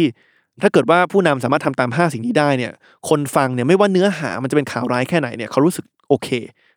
[0.63, 2.73] ถ้าเกิดว่าผู้นำสามารถทำตาม 5 สิ่งนี้ได้เนี่ย
[3.09, 6.29] คนฟังเนี่ยไม่ว่าเนื้อหามันจะเป็นข่าวร้ายแค่ไหนเนี่ยเขารู้สึกโอเค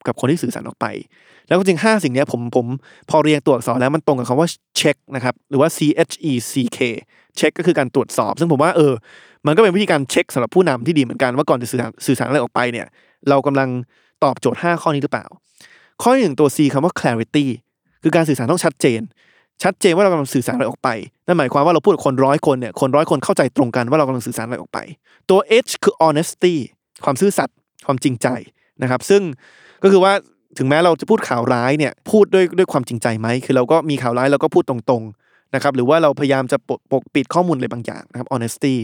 [0.08, 0.86] กับคนที่สื่อสารออกไป
[1.48, 2.66] แล้วก็จริง 5 สิ่งนี้ผมผม
[3.10, 5.80] พอเรียงตัวอักษรแล้วมันตรงกับคำว่าเช็คนะครับหรือว่า C
[6.10, 6.80] H E C K
[7.38, 8.94] เช็คก็คือการตรวจสอบ ซึ่งผมว่าเออ
[9.46, 12.88] มันก็เป็นวิธีการเช็คสำหรับผู้นำที่ดีเหมือนกันว่าก่อนจะสื่อสารสื่อสารอะไรออกไปเนี่ย
[13.30, 13.70] เรากำลัง
[14.26, 15.26] ตอบโจทย์ 5 ข้อนี้หรือเปล่า
[16.02, 17.46] ข้อหนึ่งตัว C คำว่า clarity
[18.04, 19.02] คือการสื่อสารต้องชัดเจน
[19.64, 20.90] ชัดเจนว่าเรากำลังสื่อสารอะไรออกไป
[21.26, 24.80] นั่นหมายความว่าเราพูดกับคนร้อยคนเนี่ย คนร้อยคนเข้าใจตรงกันว่าเรากำลังสื่อสารอะไรออกไป
[25.30, 26.56] ตัว H คือ honesty
[27.06, 27.56] ความซื่อสัตย์
[27.88, 28.28] ความจริงใจ
[28.82, 29.22] นะครับ ซึ่ง
[29.84, 30.14] ก็คือว่า
[30.58, 38.76] ถึงแม้เราจะพูดข่าวร้ายเนี่ย พูดด้วยด้วยความจริงใจไหม คือเราก็มีข่าวร้ายเราก็พูดตรงๆนะครับ หรือว่าเราพยายามจะปกปกปิดข้อมูลอะไรบางอย่างนะครับ honesty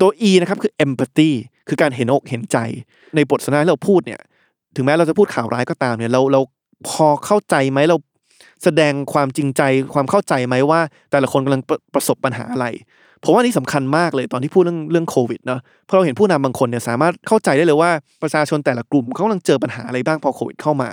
[0.00, 1.30] ตัว E นะครับคือ empathy
[1.68, 2.58] คือการเห็นอกเห็นใจ
[3.14, 4.20] ในบทสนทนาที่เราพูดเนี่ย
[4.76, 6.40] ถึงแม้เราจะพูดข่าวร้ายก็ตามเนี่ยเราเรา
[6.88, 7.96] พอเข้าใจไหมเรา
[8.64, 9.62] แสดงความจริงใจ
[9.94, 12.66] ความเข้าใจไหมว่า แต่ละคนกำลังประประสบปัญหาอะไร
[13.24, 17.90] ผมว่านี่สำคัญมากเลยตอนที่พูดเรื่องเรื่องโควิดเนาะเพราะเราเห็นผู้นำบางคนเนี่ยสามารถเข้าใจได้เลยว่า
[18.22, 20.90] ประชาชนแต่ละกลุ่มเขากำลังเจอปัญหาอะไรบ้างพอโควิดเข้ามา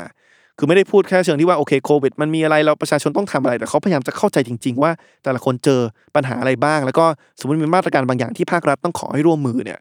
[0.58, 4.92] คือไม่ได้พูดแค่เชิงที่ว่าโอเคโควิดมันมีอะไรเราประชาชนต้องทำอะไรแต่เขาพยายามจะเข้าใจจริง ๆ ว่า
[5.24, 5.80] แต่ละคนเจอ
[6.16, 7.06] ปัญหาอะไรบ้าง แล้วก็
[7.40, 9.80] สมมติมีมาตรการบางอย่างที่ภาครัฐต้องขอให้ร่วมมือเนี่ย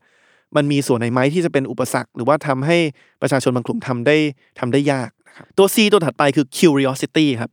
[0.56, 2.78] มันมีส่วนไหนไหมที่จะเป็นอุปสรรค หรือว่าทำให้
[3.22, 4.16] ประชาชนบางกลุ่มทำได้
[4.58, 7.50] ทำได้ยากนะครับตัว C ตัวถัดไปคือ curiosity ครับ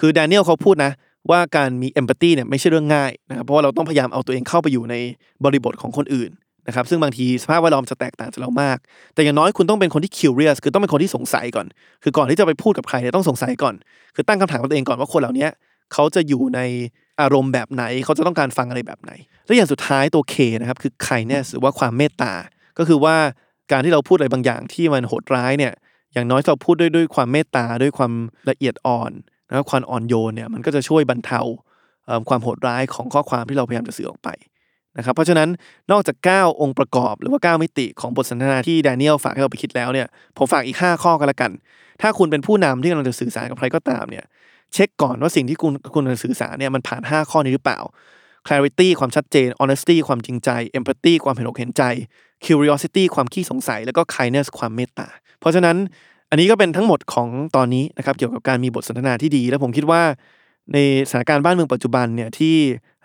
[0.00, 0.92] คือแดเนียลเขาพูดนะ
[1.30, 4.94] ว่าการมี empathy เนี่ยไม่ใช่เรื่องง่ายนะครับเพราะว่าเราต้องพยายามเอาตัวเองเข้าไปอยู่ใน
[5.44, 6.30] บริบทของคนอื่น
[6.68, 8.78] นะครับซึ่งบางทีสภาพแวดล้อมจะแตกต่างจากเรามาก
[9.14, 11.66] แต่อย่างน้อยคุณต้องเป็นคนที่ curious คือต้องเป็นคนที่สงสัยก่อน
[12.02, 13.74] คือก่อนที่จะไปพูดกับใครเนี่ยต้องสงสัยก่อน
[14.14, 15.48] คือตั้งคำถามกับตัวเองก่อนว่าคนเหล่านี้
[15.92, 16.60] เขาจะอยู่ใน
[17.20, 19.12] อารมณ์แบบไหน เขาจะต้องการฟังอะไรแบบไหน
[19.46, 22.32] และอย่างสุดท้ายตัว K นะครับคือ kindness หรือว่าความเมตตา
[22.78, 23.16] ก็คือว่า
[23.72, 25.72] การที่เราพูดอะไรบางอย่างที่มันโหดร้ายเนี่ย
[26.12, 28.12] อย่างน้อยเราพูดด้วยด้วยความเมตตาด้วยความ
[28.50, 29.12] ละเอียดอ่อน
[29.48, 31.40] นะครับความอ่อนโยนเนี่ยมันก็จะช่วยบรรเทา
[32.28, 34.28] ความโหดร้ายของข้อความที่เราพยายามจะสื่อออกไป
[34.98, 35.48] นะครับเพราะฉะนั้น
[35.92, 41.50] นอกจาก 9 องค์ประกอบ หรือว่า 9 มิติของบทสนทนาที่แดเนียลฝากให้เราไปคิดแล้วเนี่ยผมฝากอีก 5 ข้อกันละกัน
[42.02, 44.24] ถ้าคุณเป็นผู้นำที่กำลังจะสื่อสารกับใครก็ตามเนี่ย
[44.74, 47.80] เช็คก่อนว่าสิ่งที่คุณคุณสื่อสารเนี่ยมันผ่าน 5 ข้อนี้หรือเปล่า
[48.46, 51.82] clarity ความชัดเจน honesty ความจริงใจ empathy ความเห็นอกเห็นใจ
[52.44, 55.08] curiosity ความขี้สงสัย แล้วก็ kindness ความเมตตา
[55.40, 55.76] เพราะฉะนั้น
[56.30, 60.02] อันนี้ก็เป็นทั้งหมดของตอนนี้นะครับเกี่ยวกับการมีบทสนทนาที่ดี และผมคิดว่า
[60.72, 62.56] ในสถานการณ์บ้านเมืองปัจจุบันเนี่ยที่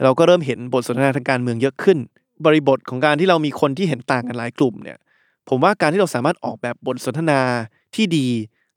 [0.03, 1.97] เราก็เริ่มเห็นบทสนทนาทางการเมืองเยอะขึ้น
[2.45, 4.97] บริบทของการที่เรามีคนที่เห็นต่างกันหลายกลุ่มเนี่ย
[5.49, 7.41] ผมว่าการที่เราสามารถออกแบบบทสนทนา
[7.95, 8.27] ที่ดี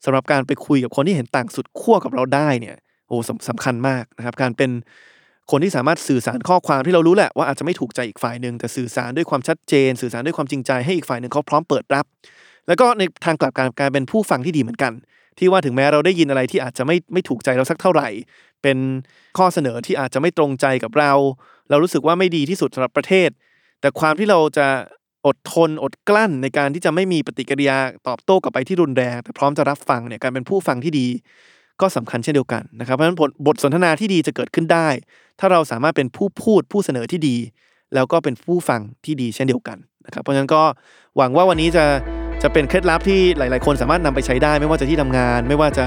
[0.04, 2.76] สำหรับการไปคุยกับคนที่เห็นต่างสุดขั้วกับเราได้เนี่ย
[3.08, 4.70] โอ้สำสำคัญมากนะครับการเป็น
[5.50, 12.04] คนที่สามารถสื่อสารข้อความที่เรารู้แหละว่าอาจจะไม่ถูกใจอีกฝ่ายหนึ่งแต่สื่อสารด้วยความชัดเจน สื่อสารด้วยความจริงใจให้อีกฝ่ายหนึ่งเขาพร้อมเปิดรับ
[12.66, 14.92] แล้วก็ในทางกลับการการเป็นผู้ฟังที่ดีเหมือนกัน
[15.38, 18.08] ที่ว่าถึงแม้เราได้ยินอะไรที่อาจจะไม่ไม่ถูกใจเราสักเท่าไหร่
[18.62, 18.78] เป็น
[19.38, 21.12] ข้อเสนอที่อาจจะไม่ตรงใจกับเรา
[21.70, 23.30] เรารู้สึกว่าไม่ดีที่สุดสำหรับประเทศ
[23.80, 24.66] แต่ความที่เราจะ
[25.26, 31.06] อดทนอดกลั้นในการที่จะไม่มีปฏิกิริยาตอบโต้กลับไปที่รุนแรง แต่พร้อมจะรับฟังเนี่ยการเป็นผู้ฟังที่ดี
[31.80, 33.16] ก็สำคัญเช่นเดียวกันนะครับเพราะฉะนั้น
[33.46, 34.88] บทสนทนาที่ดีจะเกิดขึ้นได้
[35.40, 37.36] ถ้าเราสามารถเป็นผู้พูดผู้เสนอที่ดี
[37.94, 40.62] แล้วก็เป็นผู้ฟังที่ดีเช่นเดียวกันนะครับเพราะฉะนั้นก็
[41.16, 41.84] หวังว่าวันนี้จะ
[42.42, 45.86] จะเป็นเคล็ดลับที่หลาย ๆ คนสามารถนำไปใช้ได้ ไม่ว่าจะที่ทำงาน ไม่ว่าจะ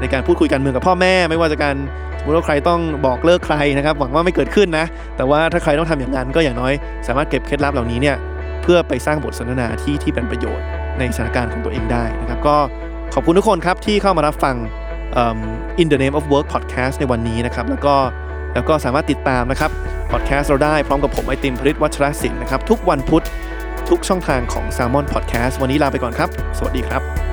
[0.00, 1.76] ในการพูดคุยการเมืองกับพ่อแม่ ไม่ว่าจะการ
[2.18, 6.72] สมมติว่าใครต้องบอกเลิกใครนะครับหวังว่าไม่เกิดขึ้นนะ แต่ว่าถ้าใครต้องทำอย่างนั้นก็อย่างน้อย
[7.06, 8.16] สามารถเก็บเคล็ดลับเหล่านี้เนี่ย
[8.72, 10.66] พื่อไปสร้างบทสนทนาที่ที่เป็นประโยชน์
[10.98, 12.56] ในสถานการณ์ของตัวเองได้นะครับก็
[13.14, 14.56] ขอบคุณทุกคนครับที่เข้ามารับฟัง
[15.16, 15.38] อิ่ม
[15.82, 17.94] In the Name of Work Podcast ในวันนี้นะครับแล้วก็
[18.54, 19.70] แล้วก็สามารถติดตามนะครับ
[20.12, 23.24] พอดแคสต์เราได้พร้อมกับผมไอติมพริตวัชรศิลป์นะครับทุกวันพุธ
[23.88, 27.27] ทุกช่องทางของ s ซ l m o n Podcast วันนี้ลาไปก่อนครับ สวัสดีครับ